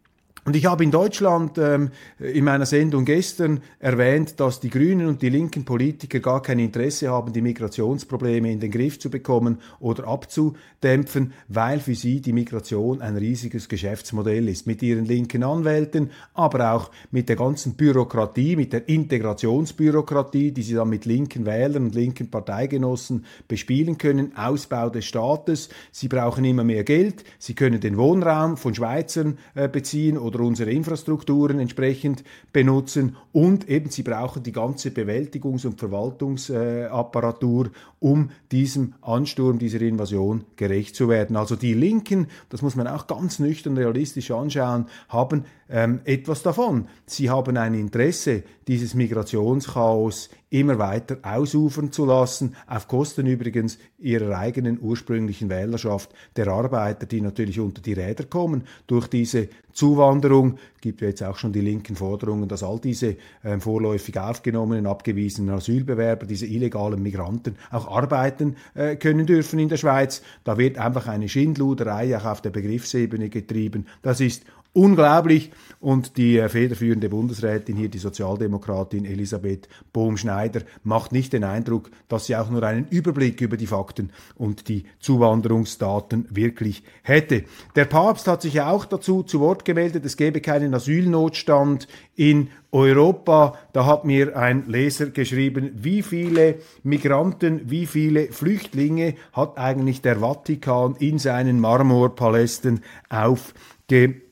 Und 0.44 0.56
ich 0.56 0.66
habe 0.66 0.82
in 0.82 0.90
Deutschland 0.90 1.56
ähm, 1.56 1.90
in 2.18 2.44
meiner 2.44 2.66
Sendung 2.66 3.04
gestern 3.04 3.60
erwähnt, 3.78 4.40
dass 4.40 4.58
die 4.58 4.70
Grünen 4.70 5.06
und 5.06 5.22
die 5.22 5.28
linken 5.28 5.64
Politiker 5.64 6.18
gar 6.18 6.42
kein 6.42 6.58
Interesse 6.58 7.10
haben, 7.10 7.32
die 7.32 7.40
Migrationsprobleme 7.40 8.50
in 8.50 8.58
den 8.58 8.72
Griff 8.72 8.98
zu 8.98 9.08
bekommen 9.08 9.58
oder 9.78 10.08
abzudämpfen, 10.08 11.32
weil 11.46 11.78
für 11.78 11.94
sie 11.94 12.20
die 12.20 12.32
Migration 12.32 13.02
ein 13.02 13.16
riesiges 13.16 13.68
Geschäftsmodell 13.68 14.48
ist. 14.48 14.66
Mit 14.66 14.82
ihren 14.82 15.04
linken 15.04 15.44
Anwälten, 15.44 16.10
aber 16.34 16.72
auch 16.72 16.90
mit 17.12 17.28
der 17.28 17.36
ganzen 17.36 17.74
Bürokratie, 17.74 18.56
mit 18.56 18.72
der 18.72 18.88
Integrationsbürokratie, 18.88 20.50
die 20.50 20.62
sie 20.62 20.74
dann 20.74 20.88
mit 20.88 21.04
linken 21.04 21.46
Wählern 21.46 21.84
und 21.84 21.94
linken 21.94 22.32
Parteigenossen 22.32 23.26
bespielen 23.46 23.96
können, 23.96 24.36
Ausbau 24.36 24.90
des 24.90 25.04
Staates. 25.04 25.68
Sie 25.92 26.08
brauchen 26.08 26.44
immer 26.44 26.64
mehr 26.64 26.82
Geld, 26.82 27.22
sie 27.38 27.54
können 27.54 27.78
den 27.78 27.96
Wohnraum 27.96 28.56
von 28.56 28.74
Schweizern 28.74 29.38
äh, 29.54 29.68
beziehen 29.68 30.18
oder 30.18 30.31
unsere 30.40 30.70
Infrastrukturen 30.70 31.58
entsprechend 31.60 32.24
benutzen. 32.52 33.16
Und 33.32 33.68
eben 33.68 33.90
sie 33.90 34.02
brauchen 34.02 34.42
die 34.42 34.52
ganze 34.52 34.90
Bewältigungs- 34.90 35.66
und 35.66 35.78
Verwaltungsapparatur, 35.78 37.70
um 38.02 38.30
diesem 38.50 38.94
Ansturm, 39.00 39.60
dieser 39.60 39.80
Invasion 39.80 40.44
gerecht 40.56 40.96
zu 40.96 41.08
werden. 41.08 41.36
Also 41.36 41.54
die 41.54 41.72
Linken, 41.72 42.26
das 42.48 42.60
muss 42.60 42.74
man 42.74 42.88
auch 42.88 43.06
ganz 43.06 43.38
nüchtern 43.38 43.76
realistisch 43.76 44.32
anschauen, 44.32 44.86
haben 45.08 45.44
ähm, 45.70 46.00
etwas 46.04 46.42
davon. 46.42 46.88
Sie 47.06 47.30
haben 47.30 47.56
ein 47.56 47.74
Interesse, 47.74 48.42
dieses 48.68 48.94
Migrationschaos 48.94 50.30
immer 50.50 50.78
weiter 50.78 51.18
ausufern 51.22 51.92
zu 51.92 52.04
lassen, 52.04 52.54
auf 52.66 52.86
Kosten 52.86 53.26
übrigens 53.26 53.78
ihrer 53.98 54.36
eigenen 54.36 54.78
ursprünglichen 54.80 55.48
Wählerschaft 55.48 56.10
der 56.36 56.48
Arbeiter, 56.48 57.06
die 57.06 57.22
natürlich 57.22 57.58
unter 57.58 57.80
die 57.80 57.94
Räder 57.94 58.24
kommen 58.24 58.64
durch 58.86 59.06
diese 59.06 59.48
Zuwanderung. 59.72 60.58
Gibt 60.82 61.00
ja 61.00 61.08
jetzt 61.08 61.22
auch 61.22 61.38
schon 61.38 61.52
die 61.52 61.62
linken 61.62 61.96
Forderungen, 61.96 62.48
dass 62.48 62.62
all 62.62 62.78
diese 62.78 63.16
ähm, 63.42 63.62
vorläufig 63.62 64.18
aufgenommenen, 64.18 64.86
abgewiesenen 64.86 65.54
Asylbewerber, 65.54 66.26
diese 66.26 66.46
illegalen 66.46 67.02
Migranten 67.02 67.56
auch 67.70 67.86
arbeiten 67.92 68.56
äh, 68.74 68.96
können 68.96 69.26
dürfen 69.26 69.58
in 69.58 69.68
der 69.68 69.76
Schweiz. 69.76 70.22
Da 70.44 70.58
wird 70.58 70.78
einfach 70.78 71.06
eine 71.06 71.28
Schindluderei 71.28 72.16
auch 72.16 72.24
auf 72.24 72.40
der 72.40 72.50
Begriffsebene 72.50 73.28
getrieben. 73.28 73.86
Das 74.02 74.20
ist 74.20 74.44
Unglaublich. 74.74 75.50
Und 75.80 76.16
die 76.16 76.38
äh, 76.38 76.48
federführende 76.48 77.08
Bundesrätin 77.08 77.76
hier, 77.76 77.88
die 77.88 77.98
Sozialdemokratin 77.98 79.04
Elisabeth 79.04 79.68
Bohm-Schneider, 79.92 80.62
macht 80.84 81.12
nicht 81.12 81.32
den 81.32 81.44
Eindruck, 81.44 81.90
dass 82.08 82.26
sie 82.26 82.36
auch 82.36 82.48
nur 82.48 82.62
einen 82.62 82.86
Überblick 82.88 83.40
über 83.40 83.56
die 83.56 83.66
Fakten 83.66 84.10
und 84.36 84.68
die 84.68 84.84
Zuwanderungsdaten 85.00 86.28
wirklich 86.30 86.84
hätte. 87.02 87.44
Der 87.74 87.84
Papst 87.84 88.28
hat 88.28 88.42
sich 88.42 88.60
auch 88.60 88.84
dazu 88.86 89.24
zu 89.24 89.40
Wort 89.40 89.64
gemeldet, 89.64 90.06
es 90.06 90.16
gebe 90.16 90.40
keinen 90.40 90.72
Asylnotstand 90.72 91.88
in 92.14 92.48
Europa. 92.70 93.58
Da 93.72 93.84
hat 93.84 94.04
mir 94.04 94.36
ein 94.36 94.68
Leser 94.68 95.06
geschrieben, 95.06 95.72
wie 95.74 96.02
viele 96.02 96.60
Migranten, 96.84 97.62
wie 97.68 97.86
viele 97.86 98.32
Flüchtlinge 98.32 99.16
hat 99.32 99.58
eigentlich 99.58 100.00
der 100.00 100.20
Vatikan 100.20 100.94
in 100.98 101.18
seinen 101.18 101.60
Marmorpalästen 101.60 102.82
aufgenommen. 103.10 104.31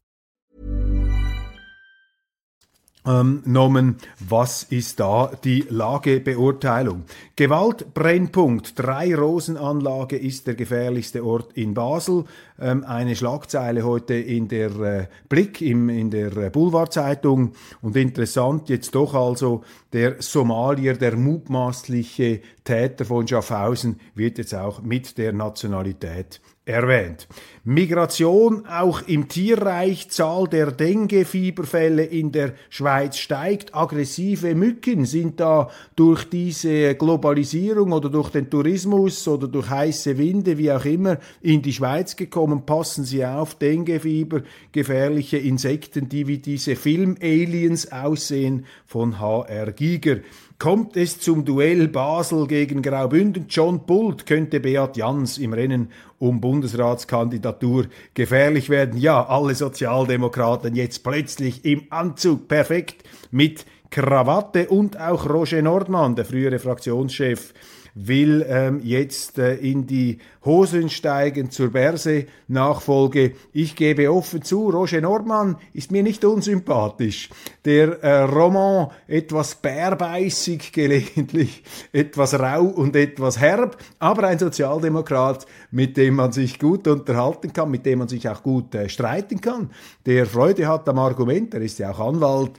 Ähm, 3.05 3.41
genommen. 3.43 3.97
Was 4.19 4.63
ist 4.63 4.99
da 4.99 5.31
die 5.43 5.65
Lagebeurteilung? 5.69 7.03
Gewaltbrennpunkt. 7.35 8.77
Drei-Rosen-Anlage 8.77 10.17
ist 10.17 10.47
der 10.47 10.55
gefährlichste 10.55 11.25
Ort 11.25 11.53
in 11.53 11.73
Basel. 11.73 12.25
Ähm, 12.59 12.83
eine 12.83 13.15
Schlagzeile 13.15 13.83
heute 13.83 14.13
in 14.13 14.47
der 14.47 14.71
äh, 14.79 15.07
Blick, 15.29 15.61
in 15.61 16.11
der 16.11 16.35
äh, 16.37 16.49
Boulevardzeitung. 16.49 17.53
Und 17.81 17.95
interessant 17.95 18.69
jetzt 18.69 18.93
doch 18.93 19.13
also, 19.13 19.63
der 19.93 20.21
Somalier, 20.21 20.93
der 20.95 21.17
mutmaßliche 21.17 22.41
Täter 22.63 23.05
von 23.05 23.27
Schaffhausen, 23.27 23.99
wird 24.15 24.37
jetzt 24.37 24.53
auch 24.53 24.81
mit 24.81 25.17
der 25.17 25.33
Nationalität 25.33 26.41
erwähnt. 26.71 27.27
Migration 27.63 28.65
auch 28.65 29.03
im 29.03 29.27
Tierreich, 29.27 30.09
Zahl 30.09 30.47
der 30.47 30.71
Dengue-Fieberfälle 30.71 32.03
in 32.03 32.31
der 32.31 32.53
Schweiz 32.71 33.19
steigt. 33.19 33.75
Aggressive 33.75 34.55
Mücken 34.55 35.05
sind 35.05 35.39
da 35.39 35.69
durch 35.95 36.27
diese 36.27 36.95
Globalisierung 36.95 37.91
oder 37.91 38.09
durch 38.09 38.29
den 38.29 38.49
Tourismus 38.49 39.27
oder 39.27 39.47
durch 39.47 39.69
heiße 39.69 40.17
Winde, 40.17 40.57
wie 40.57 40.71
auch 40.71 40.85
immer, 40.85 41.19
in 41.41 41.61
die 41.61 41.73
Schweiz 41.73 42.15
gekommen. 42.15 42.65
Passen 42.65 43.05
Sie 43.05 43.23
auf, 43.23 43.53
Dengue-Fieber, 43.53 44.41
gefährliche 44.71 45.37
Insekten, 45.37 46.09
die 46.09 46.25
wie 46.25 46.39
diese 46.39 46.75
Film-Aliens 46.75 47.91
aussehen 47.91 48.65
von 48.87 49.19
HR 49.19 49.71
Giger. 49.73 50.17
Kommt 50.61 50.95
es 50.95 51.19
zum 51.19 51.43
Duell 51.43 51.87
Basel 51.87 52.45
gegen 52.45 52.83
Graubünden? 52.83 53.47
John 53.49 53.83
Bult 53.83 54.27
könnte 54.27 54.59
Beat 54.59 54.95
Jans 54.95 55.39
im 55.39 55.53
Rennen 55.53 55.89
um 56.19 56.39
Bundesratskandidatur 56.39 57.87
gefährlich 58.13 58.69
werden. 58.69 58.99
Ja, 58.99 59.25
alle 59.25 59.55
Sozialdemokraten 59.55 60.75
jetzt 60.75 61.03
plötzlich 61.03 61.65
im 61.65 61.87
Anzug, 61.89 62.47
perfekt, 62.47 63.03
mit 63.31 63.65
Krawatte 63.89 64.69
und 64.69 64.99
auch 64.99 65.27
Roger 65.27 65.63
Nordmann, 65.63 66.15
der 66.15 66.25
frühere 66.25 66.59
Fraktionschef 66.59 67.55
will 67.95 68.45
ähm, 68.47 68.81
jetzt 68.83 69.37
äh, 69.37 69.55
in 69.55 69.87
die 69.87 70.19
Hosen 70.45 70.89
steigen 70.89 71.51
zur 71.51 71.69
Berse-Nachfolge. 71.69 73.33
Ich 73.53 73.75
gebe 73.75 74.11
offen 74.11 74.41
zu, 74.41 74.69
Roger 74.69 75.01
Nordmann 75.01 75.57
ist 75.73 75.91
mir 75.91 76.01
nicht 76.01 76.25
unsympathisch. 76.25 77.29
Der 77.65 78.01
äh, 78.03 78.23
Roman 78.23 78.89
etwas 79.07 79.55
bärbeißig 79.55 80.71
gelegentlich, 80.73 81.63
etwas 81.91 82.39
rau 82.39 82.63
und 82.63 82.95
etwas 82.95 83.39
herb, 83.39 83.77
aber 83.99 84.27
ein 84.27 84.39
Sozialdemokrat, 84.39 85.45
mit 85.71 85.97
dem 85.97 86.15
man 86.15 86.31
sich 86.31 86.59
gut 86.59 86.87
unterhalten 86.87 87.53
kann, 87.53 87.69
mit 87.69 87.85
dem 87.85 87.99
man 87.99 88.07
sich 88.07 88.27
auch 88.27 88.41
gut 88.41 88.73
äh, 88.73 88.89
streiten 88.89 89.41
kann, 89.41 89.69
der 90.05 90.25
Freude 90.25 90.67
hat 90.67 90.87
am 90.89 90.99
Argument, 90.99 91.53
er 91.53 91.61
ist 91.61 91.79
ja 91.79 91.91
auch 91.91 91.99
Anwalt, 91.99 92.51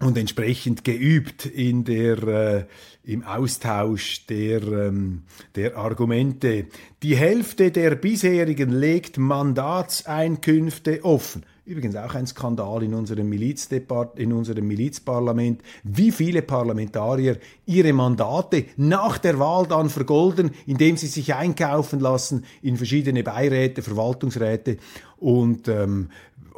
und 0.00 0.16
entsprechend 0.16 0.84
geübt 0.84 1.46
in 1.46 1.84
der, 1.84 2.22
äh, 2.22 2.64
im 3.04 3.24
Austausch 3.24 4.26
der, 4.26 4.62
ähm, 4.62 5.22
der 5.54 5.76
Argumente. 5.76 6.66
Die 7.02 7.16
Hälfte 7.16 7.70
der 7.70 7.94
bisherigen 7.94 8.70
legt 8.70 9.18
Mandatseinkünfte 9.18 11.04
offen. 11.04 11.44
Übrigens 11.68 11.96
auch 11.96 12.14
ein 12.14 12.26
Skandal 12.26 12.82
in 12.82 12.94
unserem, 12.94 13.28
Milizdepart 13.28 14.18
in 14.18 14.32
unserem 14.32 14.66
Milizparlament, 14.66 15.60
wie 15.84 16.12
viele 16.12 16.40
Parlamentarier 16.40 17.36
ihre 17.66 17.92
Mandate 17.92 18.64
nach 18.78 19.18
der 19.18 19.38
Wahl 19.38 19.66
dann 19.66 19.90
vergolden, 19.90 20.52
indem 20.66 20.96
sie 20.96 21.08
sich 21.08 21.34
einkaufen 21.34 22.00
lassen 22.00 22.46
in 22.62 22.78
verschiedene 22.78 23.22
Beiräte, 23.22 23.82
Verwaltungsräte 23.82 24.78
und 25.18 25.68
ähm, 25.68 26.08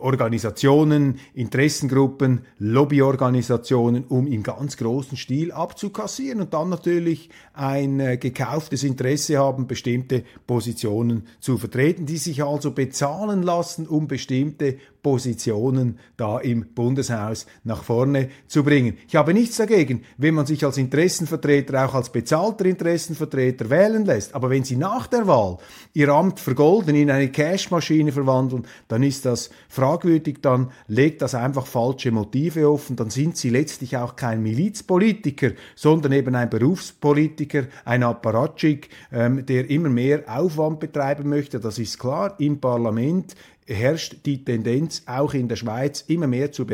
Organisationen, 0.00 1.18
Interessengruppen, 1.34 2.42
Lobbyorganisationen, 2.58 4.04
um 4.04 4.26
im 4.26 4.42
ganz 4.42 4.76
großen 4.76 5.16
Stil 5.16 5.52
abzukassieren 5.52 6.40
und 6.40 6.54
dann 6.54 6.68
natürlich 6.68 7.30
ein 7.52 8.00
äh, 8.00 8.16
gekauftes 8.16 8.82
Interesse 8.82 9.38
haben, 9.38 9.66
bestimmte 9.66 10.24
Positionen 10.46 11.26
zu 11.40 11.58
vertreten, 11.58 12.06
die 12.06 12.16
sich 12.16 12.42
also 12.42 12.72
bezahlen 12.72 13.42
lassen, 13.42 13.86
um 13.86 14.08
bestimmte 14.08 14.78
Positionen 15.02 15.98
da 16.16 16.38
im 16.38 16.66
Bundeshaus 16.74 17.46
nach 17.64 17.82
vorne 17.82 18.28
zu 18.46 18.62
bringen. 18.62 18.98
Ich 19.08 19.16
habe 19.16 19.34
nichts 19.34 19.56
dagegen, 19.56 20.02
wenn 20.18 20.34
man 20.34 20.46
sich 20.46 20.64
als 20.64 20.76
Interessenvertreter 20.76 21.86
auch 21.86 21.94
als 21.94 22.10
bezahlter 22.10 22.66
Interessenvertreter 22.66 23.70
wählen 23.70 24.04
lässt. 24.04 24.34
Aber 24.34 24.50
wenn 24.50 24.64
Sie 24.64 24.76
nach 24.76 25.06
der 25.06 25.26
Wahl 25.26 25.58
Ihr 25.94 26.10
Amt 26.10 26.40
vergolden, 26.40 26.94
in 26.94 27.10
eine 27.10 27.30
Cashmaschine 27.30 28.12
verwandeln, 28.12 28.66
dann 28.88 29.02
ist 29.02 29.24
das 29.24 29.50
fragwürdig, 29.68 30.38
dann 30.42 30.70
legt 30.88 31.22
das 31.22 31.34
einfach 31.34 31.66
falsche 31.66 32.10
Motive 32.10 32.68
offen, 32.68 32.96
dann 32.96 33.10
sind 33.10 33.36
Sie 33.36 33.50
letztlich 33.50 33.96
auch 33.96 34.16
kein 34.16 34.42
Milizpolitiker, 34.42 35.52
sondern 35.74 36.12
eben 36.12 36.34
ein 36.34 36.50
Berufspolitiker, 36.50 37.64
ein 37.84 38.02
Apparatschik, 38.02 38.88
ähm, 39.12 39.46
der 39.46 39.70
immer 39.70 39.88
mehr 39.88 40.24
Aufwand 40.26 40.80
betreiben 40.80 41.28
möchte. 41.28 41.60
Das 41.60 41.78
ist 41.78 41.98
klar 41.98 42.34
im 42.38 42.60
Parlament 42.60 43.34
herrscht 43.74 44.26
die 44.26 44.44
Tendenz 44.44 45.02
auch 45.06 45.34
in 45.34 45.48
der 45.48 45.56
Schweiz 45.56 46.02
immer 46.06 46.26
mehr 46.26 46.52
zur 46.52 46.66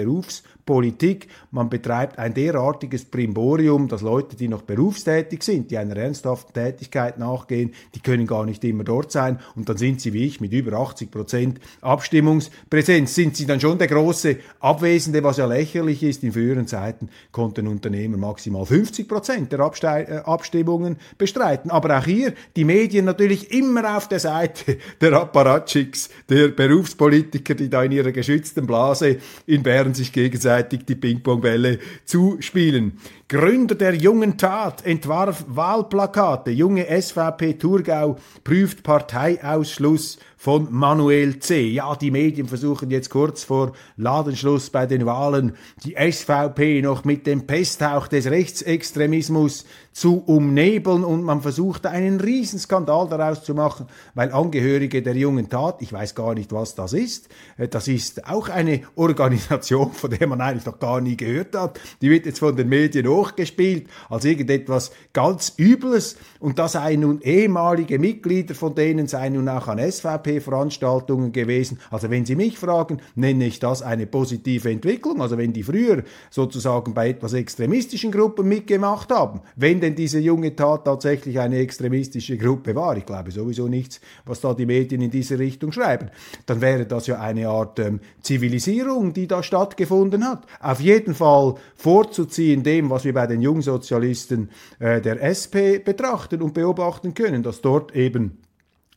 Berufspolitik. 0.67 1.29
Man 1.53 1.71
betreibt 1.71 2.19
ein 2.19 2.35
derartiges 2.35 3.05
Primborium, 3.05 3.89
dass 3.89 4.03
Leute, 4.03 4.37
die 4.37 4.49
noch 4.49 4.63
berufstätig 4.63 5.43
sind, 5.43 5.71
die 5.71 5.79
einer 5.79 5.97
ernsthaften 5.97 6.53
Tätigkeit 6.53 7.19
nachgehen, 7.19 7.73
die 7.95 8.01
können 8.01 8.27
gar 8.27 8.45
nicht 8.45 8.63
immer 8.65 8.85
dort 8.85 9.13
sein 9.13 9.39
und 9.55 9.69
dann 9.69 9.77
sind 9.77 10.01
sie 10.01 10.13
wie 10.13 10.27
ich 10.27 10.41
mit 10.41 10.53
über 10.53 10.77
80 10.79 11.11
Prozent 11.11 11.61
Abstimmungspräsenz. 11.81 13.15
Sind 13.15 13.37
sie 13.37 13.47
dann 13.47 13.61
schon 13.61 13.79
der 13.79 13.87
große 13.87 14.37
Abwesende, 14.61 15.23
was 15.23 15.39
ja 15.39 15.47
lächerlich 15.47 16.03
ist. 16.03 16.25
In 16.25 16.33
früheren 16.33 16.67
Zeiten 16.67 17.09
konnten 17.31 17.69
Unternehmer 17.69 18.17
maximal 18.17 18.67
50 18.67 19.09
Prozent 19.09 19.53
der 19.53 19.61
äh, 19.61 20.17
Abstimmungen 20.25 20.97
bestreiten. 21.17 21.71
Aber 21.71 21.99
auch 21.99 22.05
hier 22.05 22.35
die 22.57 22.65
Medien 22.65 23.05
natürlich 23.05 23.53
immer 23.53 23.97
auf 23.97 24.09
der 24.09 24.21
Seite 24.21 24.79
der 25.01 25.13
Apparatschicks, 25.13 26.11
der 26.29 26.49
Berufs 26.49 26.97
Berufspolitiker, 26.97 27.55
die 27.55 27.71
da 27.71 27.85
in 27.85 27.93
ihrer 27.93 28.13
geschützten 28.13 28.67
Blase 28.67 29.19
in 29.47 29.63
Bern 29.63 29.95
sich 29.95 30.13
gegenseitig 30.13 30.56
die 30.63 30.95
Ping-Pong-Bälle 30.95 31.79
zuspielen. 32.05 32.99
Gründer 33.29 33.75
der 33.75 33.97
jungen 33.97 34.39
Tat, 34.39 34.87
entwarf 34.87 35.45
Wahlplakate. 35.49 36.53
Junge 36.53 36.87
SVP 36.87 37.55
Thurgau 37.55 38.19
prüft 38.45 38.85
Parteiausschluss 38.85 40.19
von 40.37 40.69
Manuel 40.71 41.41
C. 41.41 41.67
Ja, 41.71 41.97
die 41.97 42.13
Medien 42.13 42.47
versuchen 42.47 42.89
jetzt 42.91 43.11
kurz 43.11 43.43
vor 43.43 43.73
Ladenschluss 43.97 44.71
bei 44.71 44.87
den 44.87 45.07
Wahlen 45.07 45.57
die 45.83 45.97
SVP 45.99 46.83
noch 46.83 47.05
mit 47.05 47.27
dem 47.27 47.49
Pesthauch 47.49 48.07
des 48.07 48.27
Rechtsextremismus 48.27 49.65
zu 49.93 50.23
umnebeln 50.25 51.03
und 51.05 51.25
man 51.25 51.41
versucht 51.41 51.87
einen 51.87 52.21
Riesenskandal 52.21 53.09
daraus 53.09 53.43
zu 53.43 53.55
machen, 53.55 53.87
weil 54.15 54.31
Angehörige 54.31 55.03
der 55.03 55.17
jungen 55.17 55.49
Tat, 55.49 55.81
ich 55.81 55.93
weiß 55.93 56.15
gar 56.15 56.35
nicht, 56.35 56.53
was 56.53 56.75
das 56.75 56.93
ist, 56.93 57.29
äh, 57.57 57.67
das 57.67 57.89
ist 57.89 58.29
auch 58.29 58.51
eine 58.51 58.83
Organisation, 58.95 59.93
von 59.95 60.11
der 60.11 60.27
man 60.27 60.43
eigentlich 60.43 60.67
noch 60.67 60.79
gar 60.79 61.01
nie 61.01 61.17
gehört 61.17 61.57
hat, 61.57 61.81
die 62.03 62.11
wird 62.11 62.27
jetzt 62.27 62.41
von 62.41 62.55
den 62.55 62.69
Medien 62.69 63.09
hochgespielt 63.17 63.89
als 64.09 64.25
irgendetwas 64.25 64.93
ganz 65.13 65.55
Übles 65.59 66.17
und 66.41 66.59
da 66.59 66.69
seien 66.69 67.01
nun 67.01 67.21
ehemalige 67.21 67.99
Mitglieder 67.99 68.55
von 68.55 68.75
denen 68.75 69.07
seien 69.07 69.35
nun 69.35 69.49
auch 69.49 69.69
an 69.69 69.79
SVP-Veranstaltungen 69.79 71.33
gewesen. 71.33 71.79
Also 71.91 72.11
wenn 72.11 72.25
Sie 72.25 72.37
mich 72.37 72.59
fragen, 72.59 73.01
nenne 73.15 73.47
ich 73.47 73.59
das 73.59 73.83
eine 73.83 74.07
positive 74.07 74.71
Entwicklung. 74.71 75.21
Also 75.21 75.39
wenn 75.39 75.53
die 75.53 75.63
früher 75.63 76.03
sozusagen 76.31 76.95
bei 76.95 77.11
etwas 77.11 77.33
extremistischen 77.33 78.13
Gruppen 78.13 78.49
mitgemacht 78.49 79.11
haben, 79.11 79.41
wenn 79.57 79.81
denn 79.81 79.95
diese 79.95 80.19
junge 80.19 80.55
Tat 80.55 80.85
tatsächlich 80.85 81.39
eine 81.41 81.59
extremistische 81.59 82.37
Gruppe 82.37 82.75
war, 82.75 82.97
ich 82.97 83.07
glaube 83.07 83.31
sowieso 83.31 83.69
nichts, 83.69 84.01
was 84.25 84.41
da 84.41 84.55
die 84.55 84.67
Medien 84.67 85.01
in 85.01 85.11
diese 85.11 85.39
Richtung 85.39 85.73
schreiben, 85.73 86.11
dann 86.45 86.61
wäre 86.61 86.87
das 86.87 87.07
ja 87.07 87.21
eine 87.21 87.49
Art 87.49 87.79
ähm, 87.79 88.01
Zivilisierung, 88.21 89.13
die 89.13 89.27
da 89.27 89.43
stattgefunden 89.43 90.25
hat. 90.25 90.47
Auf 90.61 90.81
jeden 90.81 91.15
Fall 91.15 91.55
vorzuziehen 91.75 92.63
dem, 92.63 92.91
was 92.91 93.05
wir 93.07 93.15
bei 93.15 93.27
den 93.27 93.41
Jungsozialisten 93.41 94.51
äh, 94.79 95.01
der 95.01 95.23
SP 95.23 95.81
betrachten 95.83 96.43
und 96.43 96.53
beobachten 96.53 97.15
können, 97.15 97.43
dass 97.43 97.63
dort 97.63 97.97
eben 97.97 98.43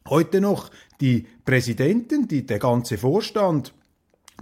heute 0.10 0.42
noch 0.42 0.70
die 1.00 1.28
Präsidenten, 1.46 2.28
die, 2.28 2.46
der 2.46 2.60
ganze 2.60 2.98
Vorstand 2.98 3.74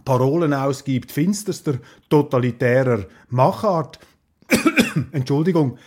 Parolen 0.06 0.54
ausgibt, 0.54 1.12
finsterster 1.12 1.76
totalitärer 2.10 3.06
Machart. 3.30 4.00
Entschuldigung, 5.12 5.78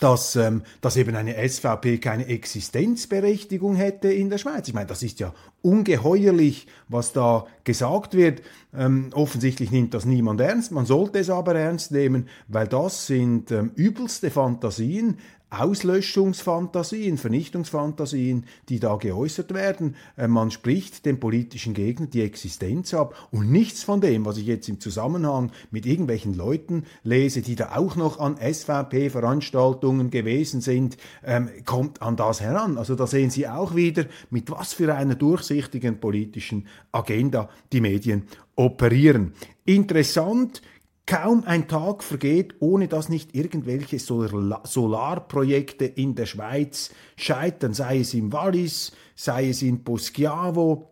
dass, 0.00 0.34
ähm, 0.34 0.62
dass 0.80 0.96
eben 0.96 1.14
eine 1.14 1.36
SVP 1.48 1.98
keine 1.98 2.26
Existenzberechtigung 2.26 3.76
hätte 3.76 4.12
in 4.12 4.30
der 4.30 4.38
Schweiz. 4.38 4.66
Ich 4.66 4.74
meine, 4.74 4.86
das 4.86 5.02
ist 5.02 5.20
ja 5.20 5.32
ungeheuerlich, 5.62 6.66
was 6.88 7.12
da 7.12 7.46
gesagt 7.64 8.14
wird. 8.14 8.42
Ähm, 8.76 9.10
offensichtlich 9.12 9.70
nimmt 9.70 9.94
das 9.94 10.06
niemand 10.06 10.40
ernst. 10.40 10.72
Man 10.72 10.86
sollte 10.86 11.18
es 11.18 11.30
aber 11.30 11.54
ernst 11.54 11.92
nehmen, 11.92 12.28
weil 12.48 12.66
das 12.66 13.06
sind 13.06 13.50
ähm, 13.52 13.72
übelste 13.76 14.30
Fantasien, 14.30 15.18
Auslöschungsfantasien, 15.50 17.18
Vernichtungsfantasien, 17.18 18.46
die 18.68 18.78
da 18.80 18.96
geäußert 18.96 19.52
werden. 19.52 19.96
Äh, 20.16 20.28
man 20.28 20.50
spricht 20.50 21.04
dem 21.06 21.20
politischen 21.20 21.74
Gegner 21.74 22.06
die 22.06 22.22
Existenz 22.22 22.94
ab 22.94 23.28
und 23.30 23.50
nichts 23.50 23.82
von 23.82 24.00
dem, 24.00 24.24
was 24.24 24.38
ich 24.38 24.46
jetzt 24.46 24.68
im 24.68 24.80
Zusammenhang 24.80 25.50
mit 25.70 25.86
irgendwelchen 25.86 26.34
Leuten 26.34 26.84
lese, 27.02 27.42
die 27.42 27.56
da 27.56 27.76
auch 27.76 27.96
noch 27.96 28.20
an 28.20 28.36
SVP-Veranstaltungen 28.36 30.10
gewesen 30.10 30.60
sind, 30.60 30.96
ähm, 31.24 31.50
kommt 31.64 32.00
an 32.00 32.16
das 32.16 32.40
heran. 32.40 32.78
Also 32.78 32.94
da 32.94 33.06
sehen 33.06 33.30
Sie 33.30 33.48
auch 33.48 33.74
wieder, 33.74 34.06
mit 34.30 34.50
was 34.50 34.72
für 34.72 34.94
einer 34.94 35.16
durchsichtigen 35.16 36.00
politischen 36.00 36.66
Agenda 36.92 37.48
die 37.72 37.80
Medien 37.80 38.22
operieren. 38.56 39.32
Interessant 39.64 40.62
Kaum 41.06 41.44
ein 41.44 41.66
Tag 41.66 42.04
vergeht, 42.04 42.54
ohne 42.60 42.86
dass 42.86 43.08
nicht 43.08 43.34
irgendwelche 43.34 43.98
Solar 43.98 44.62
Solarprojekte 44.64 45.84
in 45.84 46.14
der 46.14 46.26
Schweiz 46.26 46.90
scheitern, 47.16 47.74
sei 47.74 48.00
es 48.00 48.14
im 48.14 48.32
Wallis, 48.32 48.92
sei 49.16 49.48
es 49.48 49.62
in 49.62 49.82
Poschiavo, 49.82 50.90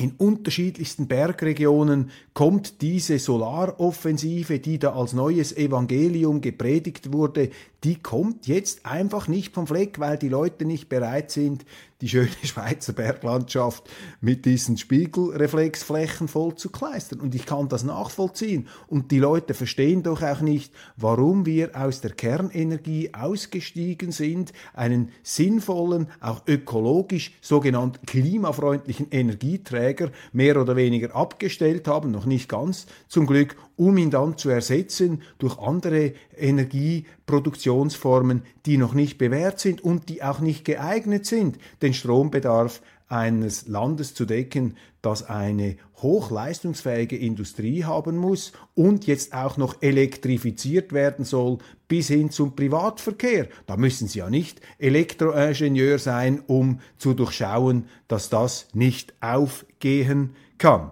in 0.00 0.12
unterschiedlichsten 0.18 1.06
Bergregionen 1.06 2.10
kommt 2.32 2.82
diese 2.82 3.20
Solaroffensive, 3.20 4.58
die 4.58 4.80
da 4.80 4.94
als 4.94 5.12
neues 5.12 5.56
Evangelium 5.56 6.40
gepredigt 6.40 7.12
wurde, 7.12 7.50
die 7.84 7.96
kommt 7.96 8.46
jetzt 8.46 8.86
einfach 8.86 9.28
nicht 9.28 9.54
vom 9.54 9.66
Fleck, 9.66 9.98
weil 10.00 10.16
die 10.16 10.30
Leute 10.30 10.64
nicht 10.64 10.88
bereit 10.88 11.30
sind, 11.30 11.66
die 12.00 12.08
schöne 12.08 12.28
Schweizer 12.42 12.94
Berglandschaft 12.94 13.88
mit 14.22 14.46
diesen 14.46 14.78
Spiegelreflexflächen 14.78 16.26
voll 16.26 16.54
zu 16.54 16.70
kleistern. 16.70 17.20
Und 17.20 17.34
ich 17.34 17.44
kann 17.44 17.68
das 17.68 17.84
nachvollziehen. 17.84 18.68
Und 18.88 19.10
die 19.10 19.18
Leute 19.18 19.52
verstehen 19.52 20.02
doch 20.02 20.22
auch 20.22 20.40
nicht, 20.40 20.72
warum 20.96 21.44
wir 21.44 21.76
aus 21.76 22.00
der 22.00 22.12
Kernenergie 22.12 23.12
ausgestiegen 23.12 24.12
sind, 24.12 24.52
einen 24.72 25.10
sinnvollen, 25.22 26.08
auch 26.20 26.42
ökologisch 26.46 27.32
sogenannt 27.42 28.00
klimafreundlichen 28.06 29.10
Energieträger 29.10 30.10
mehr 30.32 30.60
oder 30.60 30.76
weniger 30.76 31.14
abgestellt 31.14 31.86
haben, 31.86 32.10
noch 32.10 32.24
nicht 32.24 32.48
ganz 32.48 32.86
zum 33.08 33.26
Glück, 33.26 33.56
um 33.76 33.96
ihn 33.96 34.10
dann 34.10 34.36
zu 34.38 34.50
ersetzen 34.50 35.22
durch 35.38 35.58
andere 35.58 36.12
Energieproduktionsformen, 36.36 38.42
die 38.66 38.76
noch 38.76 38.94
nicht 38.94 39.18
bewährt 39.18 39.60
sind 39.60 39.82
und 39.82 40.08
die 40.08 40.22
auch 40.22 40.40
nicht 40.40 40.64
geeignet 40.64 41.26
sind, 41.26 41.58
den 41.82 41.94
Strombedarf 41.94 42.80
eines 43.08 43.68
Landes 43.68 44.14
zu 44.14 44.24
decken, 44.24 44.76
das 45.02 45.28
eine 45.28 45.76
hochleistungsfähige 46.02 47.16
Industrie 47.16 47.84
haben 47.84 48.16
muss 48.16 48.52
und 48.74 49.06
jetzt 49.06 49.34
auch 49.34 49.56
noch 49.56 49.82
elektrifiziert 49.82 50.92
werden 50.92 51.24
soll 51.24 51.58
bis 51.86 52.08
hin 52.08 52.30
zum 52.30 52.56
Privatverkehr. 52.56 53.48
Da 53.66 53.76
müssen 53.76 54.08
Sie 54.08 54.20
ja 54.20 54.30
nicht 54.30 54.60
Elektroingenieur 54.78 55.98
sein, 55.98 56.42
um 56.46 56.80
zu 56.96 57.14
durchschauen, 57.14 57.86
dass 58.08 58.30
das 58.30 58.68
nicht 58.72 59.14
aufgehen 59.20 60.34
kann. 60.58 60.90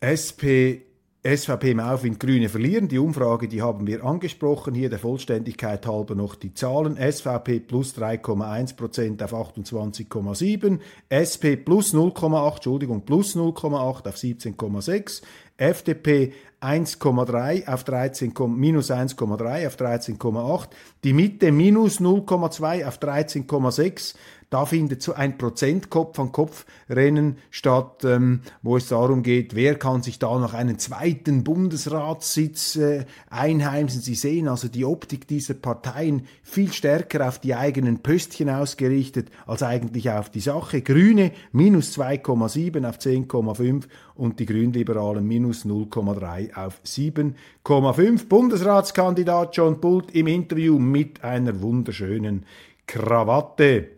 SP 0.00 0.86
SVP 1.26 1.72
im 1.72 1.80
Aufwind, 1.80 2.20
Grüne 2.20 2.48
verlieren. 2.48 2.86
Die 2.86 3.00
Umfrage, 3.00 3.48
die 3.48 3.60
haben 3.60 3.88
wir 3.88 4.04
angesprochen. 4.04 4.74
Hier 4.74 4.88
der 4.88 5.00
Vollständigkeit 5.00 5.84
halber 5.84 6.14
noch 6.14 6.36
die 6.36 6.54
Zahlen. 6.54 6.96
SVP 6.96 7.58
plus 7.58 7.98
3,1 7.98 8.76
Prozent 8.76 9.22
auf 9.24 9.34
28,7. 9.34 10.78
SP 11.10 11.56
plus 11.56 11.92
0,8, 11.94 12.54
Entschuldigung, 12.54 13.00
plus 13.04 13.34
0,8 13.34 13.74
auf 14.06 14.14
17,6. 14.14 15.22
FDP 15.56 16.32
1,3 16.60 17.66
auf 17.66 17.82
13, 17.82 18.32
minus 18.56 18.92
1,3 18.92 19.66
auf 19.66 19.76
13,8. 19.76 20.68
Die 21.02 21.12
Mitte 21.12 21.50
minus 21.50 22.00
0,2 22.00 22.86
auf 22.86 22.98
13,6. 22.98 24.14
Da 24.48 24.64
findet 24.64 25.02
so 25.02 25.12
ein 25.12 25.38
Prozent 25.38 25.90
Kopf 25.90 26.20
an 26.20 26.30
Kopf 26.30 26.66
Rennen 26.88 27.38
statt, 27.50 28.04
ähm, 28.04 28.42
wo 28.62 28.76
es 28.76 28.88
darum 28.88 29.24
geht, 29.24 29.56
wer 29.56 29.74
kann 29.74 30.02
sich 30.02 30.20
da 30.20 30.38
noch 30.38 30.54
einen 30.54 30.78
zweiten 30.78 31.42
Bundesratssitz 31.42 32.76
äh, 32.76 33.06
einheimsen. 33.28 34.02
Sie 34.02 34.14
sehen 34.14 34.46
also 34.46 34.68
die 34.68 34.84
Optik 34.84 35.26
dieser 35.26 35.54
Parteien 35.54 36.28
viel 36.44 36.72
stärker 36.72 37.26
auf 37.26 37.40
die 37.40 37.56
eigenen 37.56 38.04
Pöstchen 38.04 38.48
ausgerichtet 38.48 39.30
als 39.46 39.64
eigentlich 39.64 40.10
auf 40.10 40.30
die 40.30 40.40
Sache. 40.40 40.80
Grüne 40.80 41.32
minus 41.50 41.98
2,7 41.98 42.88
auf 42.88 42.98
10,5 42.98 43.84
und 44.14 44.38
die 44.38 44.46
Grünliberalen 44.46 45.26
minus 45.26 45.64
0,3 45.64 46.54
auf 46.54 46.80
7,5. 46.86 48.28
Bundesratskandidat 48.28 49.56
John 49.56 49.80
Bult 49.80 50.14
im 50.14 50.28
Interview 50.28 50.78
mit 50.78 51.24
einer 51.24 51.60
wunderschönen 51.60 52.46
Krawatte. 52.86 53.95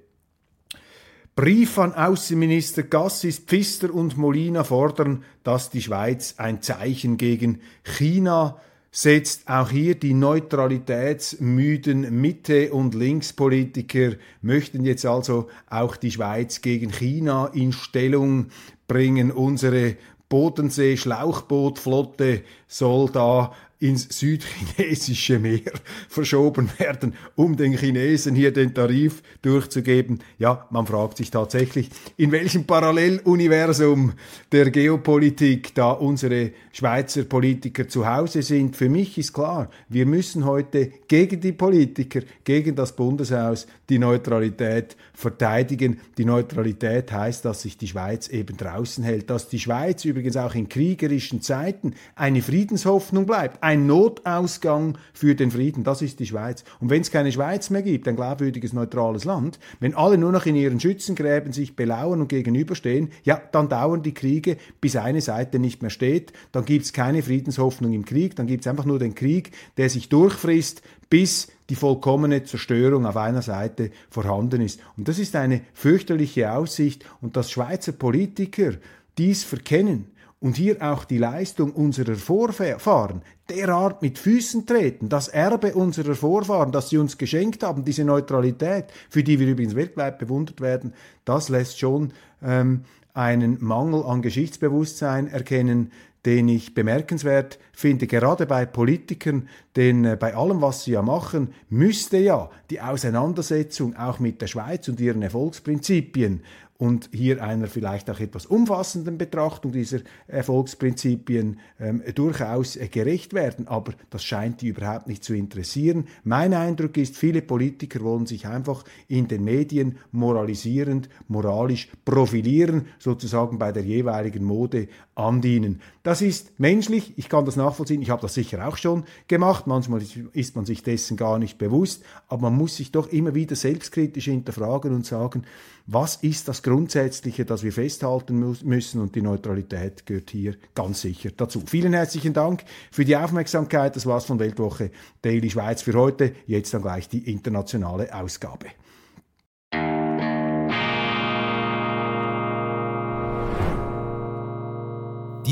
Brief 1.38 1.78
an 1.78 1.94
Außenminister 1.94 2.82
Gassis, 2.82 3.38
Pfister 3.38 3.94
und 3.94 4.16
Molina 4.16 4.64
fordern, 4.64 5.22
dass 5.44 5.70
die 5.70 5.80
Schweiz 5.80 6.34
ein 6.38 6.62
Zeichen 6.62 7.16
gegen 7.16 7.60
China 7.84 8.56
setzt. 8.90 9.48
Auch 9.48 9.70
hier 9.70 9.94
die 9.94 10.14
neutralitätsmüden 10.14 12.20
Mitte- 12.20 12.72
und 12.72 12.96
Linkspolitiker 12.96 14.14
möchten 14.42 14.84
jetzt 14.84 15.06
also 15.06 15.46
auch 15.70 15.94
die 15.94 16.10
Schweiz 16.10 16.60
gegen 16.60 16.90
China 16.90 17.52
in 17.54 17.72
Stellung 17.72 18.48
bringen. 18.88 19.30
Unsere 19.30 19.94
Bodensee-Schlauchbootflotte 20.28 22.42
soll 22.66 23.10
da 23.12 23.52
ins 23.80 24.08
südchinesische 24.18 25.38
Meer 25.38 25.72
verschoben 26.08 26.68
werden, 26.78 27.14
um 27.36 27.56
den 27.56 27.76
Chinesen 27.76 28.34
hier 28.34 28.52
den 28.52 28.74
Tarif 28.74 29.22
durchzugeben. 29.42 30.20
Ja, 30.38 30.66
man 30.70 30.86
fragt 30.86 31.18
sich 31.18 31.30
tatsächlich, 31.30 31.90
in 32.16 32.32
welchem 32.32 32.64
Paralleluniversum 32.64 34.12
der 34.50 34.70
Geopolitik 34.70 35.74
da 35.74 35.92
unsere 35.92 36.52
Schweizer 36.72 37.24
Politiker 37.24 37.88
zu 37.88 38.06
Hause 38.06 38.42
sind. 38.42 38.74
Für 38.76 38.88
mich 38.88 39.16
ist 39.16 39.32
klar, 39.32 39.70
wir 39.88 40.06
müssen 40.06 40.44
heute 40.44 40.92
gegen 41.06 41.40
die 41.40 41.52
Politiker, 41.52 42.22
gegen 42.44 42.74
das 42.74 42.94
Bundeshaus 42.96 43.66
die 43.88 43.98
Neutralität 43.98 44.96
verteidigen. 45.14 46.00
Die 46.16 46.24
Neutralität 46.24 47.12
heißt, 47.12 47.44
dass 47.44 47.62
sich 47.62 47.78
die 47.78 47.88
Schweiz 47.88 48.28
eben 48.28 48.56
draußen 48.56 49.04
hält, 49.04 49.30
dass 49.30 49.48
die 49.48 49.58
Schweiz 49.58 50.04
übrigens 50.04 50.36
auch 50.36 50.54
in 50.54 50.68
kriegerischen 50.68 51.42
Zeiten 51.42 51.94
eine 52.14 52.42
Friedenshoffnung 52.42 53.26
bleibt 53.26 53.62
ein 53.62 53.86
Notausgang 53.86 54.98
für 55.12 55.34
den 55.34 55.50
Frieden. 55.50 55.84
Das 55.84 56.02
ist 56.02 56.20
die 56.20 56.26
Schweiz. 56.26 56.64
Und 56.80 56.90
wenn 56.90 57.02
es 57.02 57.10
keine 57.10 57.32
Schweiz 57.32 57.70
mehr 57.70 57.82
gibt, 57.82 58.08
ein 58.08 58.16
glaubwürdiges, 58.16 58.72
neutrales 58.72 59.24
Land, 59.24 59.58
wenn 59.80 59.94
alle 59.94 60.18
nur 60.18 60.32
noch 60.32 60.46
in 60.46 60.56
ihren 60.56 60.80
Schützengräben 60.80 61.52
sich 61.52 61.76
belauern 61.76 62.20
und 62.20 62.28
gegenüberstehen, 62.28 63.10
ja, 63.24 63.40
dann 63.52 63.68
dauern 63.68 64.02
die 64.02 64.14
Kriege, 64.14 64.56
bis 64.80 64.96
eine 64.96 65.20
Seite 65.20 65.58
nicht 65.58 65.82
mehr 65.82 65.90
steht. 65.90 66.32
Dann 66.52 66.64
gibt 66.64 66.84
es 66.84 66.92
keine 66.92 67.22
Friedenshoffnung 67.22 67.92
im 67.92 68.04
Krieg. 68.04 68.36
Dann 68.36 68.46
gibt 68.46 68.64
es 68.64 68.66
einfach 68.66 68.84
nur 68.84 68.98
den 68.98 69.14
Krieg, 69.14 69.52
der 69.76 69.90
sich 69.90 70.08
durchfrisst, 70.08 70.82
bis 71.10 71.48
die 71.70 71.74
vollkommene 71.74 72.44
Zerstörung 72.44 73.06
auf 73.06 73.16
einer 73.16 73.42
Seite 73.42 73.90
vorhanden 74.10 74.60
ist. 74.60 74.80
Und 74.96 75.08
das 75.08 75.18
ist 75.18 75.36
eine 75.36 75.62
fürchterliche 75.74 76.52
Aussicht. 76.52 77.04
Und 77.20 77.36
dass 77.36 77.50
Schweizer 77.50 77.92
Politiker 77.92 78.72
dies 79.16 79.44
verkennen, 79.44 80.06
und 80.40 80.56
hier 80.56 80.76
auch 80.80 81.04
die 81.04 81.18
Leistung 81.18 81.72
unserer 81.72 82.14
Vorfahren 82.14 83.22
derart 83.48 84.02
mit 84.02 84.18
Füßen 84.18 84.66
treten, 84.66 85.08
das 85.08 85.28
Erbe 85.28 85.74
unserer 85.74 86.14
Vorfahren, 86.14 86.70
das 86.70 86.90
sie 86.90 86.98
uns 86.98 87.18
geschenkt 87.18 87.62
haben, 87.62 87.84
diese 87.84 88.04
Neutralität, 88.04 88.86
für 89.10 89.24
die 89.24 89.40
wir 89.40 89.48
übrigens 89.48 89.74
weltweit 89.74 90.18
bewundert 90.18 90.60
werden, 90.60 90.92
das 91.24 91.48
lässt 91.48 91.80
schon 91.80 92.12
ähm, 92.42 92.84
einen 93.14 93.58
Mangel 93.60 94.04
an 94.04 94.22
Geschichtsbewusstsein 94.22 95.26
erkennen, 95.26 95.90
den 96.28 96.46
ich 96.48 96.74
bemerkenswert 96.74 97.58
finde, 97.72 98.06
gerade 98.06 98.44
bei 98.44 98.66
Politikern, 98.66 99.48
denn 99.76 100.04
äh, 100.04 100.14
bei 100.20 100.36
allem, 100.36 100.60
was 100.60 100.84
sie 100.84 100.90
ja 100.90 101.00
machen, 101.00 101.54
müsste 101.70 102.18
ja 102.18 102.50
die 102.68 102.82
Auseinandersetzung 102.82 103.96
auch 103.96 104.18
mit 104.18 104.42
der 104.42 104.46
Schweiz 104.46 104.86
und 104.88 105.00
ihren 105.00 105.22
Erfolgsprinzipien 105.22 106.42
und 106.78 107.10
hier 107.12 107.42
einer 107.42 107.66
vielleicht 107.66 108.08
auch 108.08 108.20
etwas 108.20 108.46
umfassenden 108.46 109.18
Betrachtung 109.18 109.72
dieser 109.72 109.98
Erfolgsprinzipien 110.28 111.58
ähm, 111.80 112.02
durchaus 112.14 112.76
äh, 112.76 112.86
gerecht 112.86 113.34
werden. 113.34 113.66
Aber 113.66 113.94
das 114.10 114.22
scheint 114.22 114.62
die 114.62 114.68
überhaupt 114.68 115.08
nicht 115.08 115.24
zu 115.24 115.34
interessieren. 115.34 116.06
Mein 116.22 116.54
Eindruck 116.54 116.96
ist, 116.96 117.16
viele 117.16 117.42
Politiker 117.42 118.00
wollen 118.02 118.26
sich 118.26 118.46
einfach 118.46 118.84
in 119.08 119.26
den 119.26 119.42
Medien 119.42 119.98
moralisierend, 120.12 121.08
moralisch 121.26 121.88
profilieren, 122.04 122.86
sozusagen 123.00 123.58
bei 123.58 123.72
der 123.72 123.82
jeweiligen 123.82 124.44
Mode 124.44 124.86
andienen. 125.18 125.80
Das 126.04 126.22
ist 126.22 126.58
menschlich, 126.58 127.14
ich 127.16 127.28
kann 127.28 127.44
das 127.44 127.56
nachvollziehen, 127.56 128.00
ich 128.00 128.10
habe 128.10 128.22
das 128.22 128.34
sicher 128.34 128.66
auch 128.66 128.76
schon 128.76 129.04
gemacht, 129.26 129.66
manchmal 129.66 130.00
ist 130.32 130.54
man 130.54 130.64
sich 130.64 130.82
dessen 130.82 131.16
gar 131.16 131.38
nicht 131.38 131.58
bewusst, 131.58 132.04
aber 132.28 132.42
man 132.42 132.56
muss 132.56 132.76
sich 132.76 132.92
doch 132.92 133.08
immer 133.08 133.34
wieder 133.34 133.56
selbstkritisch 133.56 134.26
hinterfragen 134.26 134.94
und 134.94 135.04
sagen, 135.04 135.42
was 135.86 136.16
ist 136.16 136.46
das 136.46 136.62
Grundsätzliche, 136.62 137.44
das 137.44 137.62
wir 137.62 137.72
festhalten 137.72 138.56
müssen 138.62 139.00
und 139.00 139.14
die 139.16 139.22
Neutralität 139.22 140.06
gehört 140.06 140.30
hier 140.30 140.54
ganz 140.74 141.00
sicher 141.00 141.30
dazu. 141.36 141.62
Vielen 141.66 141.94
herzlichen 141.94 142.32
Dank 142.32 142.64
für 142.92 143.04
die 143.04 143.16
Aufmerksamkeit, 143.16 143.96
das 143.96 144.06
war's 144.06 144.26
von 144.26 144.38
Weltwoche 144.38 144.92
Daily 145.22 145.50
Schweiz 145.50 145.82
für 145.82 145.94
heute, 145.94 146.32
jetzt 146.46 146.72
dann 146.74 146.82
gleich 146.82 147.08
die 147.08 147.30
internationale 147.30 148.14
Ausgabe. 148.14 148.66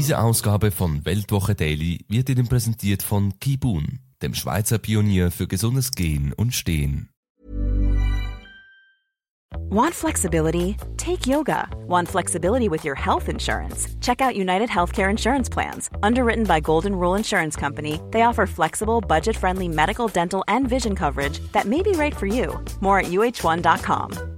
Diese 0.06 0.20
Ausgabe 0.20 0.70
von 0.70 1.04
Weltwoche 1.04 1.56
Daily 1.56 2.04
wird 2.06 2.28
Ihnen 2.28 2.46
präsentiert 2.46 3.02
von 3.02 3.40
Kibun, 3.40 3.98
dem 4.22 4.34
Schweizer 4.34 4.78
Pionier 4.78 5.32
für 5.32 5.48
gesundes 5.48 5.90
Gehen 5.90 6.32
und 6.32 6.54
Stehen. 6.54 7.08
Want 9.68 9.92
flexibility? 9.92 10.76
Take 10.96 11.26
yoga. 11.26 11.68
Want 11.88 12.08
flexibility 12.08 12.68
with 12.68 12.84
your 12.84 12.94
health 12.94 13.28
insurance? 13.28 13.88
Check 14.00 14.20
out 14.20 14.36
United 14.36 14.68
Healthcare 14.68 15.10
Insurance 15.10 15.48
Plans. 15.50 15.90
Underwritten 16.04 16.44
by 16.44 16.60
Golden 16.60 16.94
Rule 16.94 17.16
Insurance 17.16 17.56
Company, 17.56 18.00
they 18.12 18.22
offer 18.22 18.46
flexible, 18.46 19.00
budget 19.00 19.36
friendly 19.36 19.66
medical, 19.66 20.06
dental, 20.06 20.44
and 20.46 20.68
vision 20.68 20.94
coverage 20.94 21.40
that 21.50 21.64
may 21.66 21.82
be 21.82 21.90
right 21.98 22.14
for 22.14 22.26
you. 22.26 22.64
More 22.80 23.00
at 23.00 23.06
uh1.com. 23.06 24.35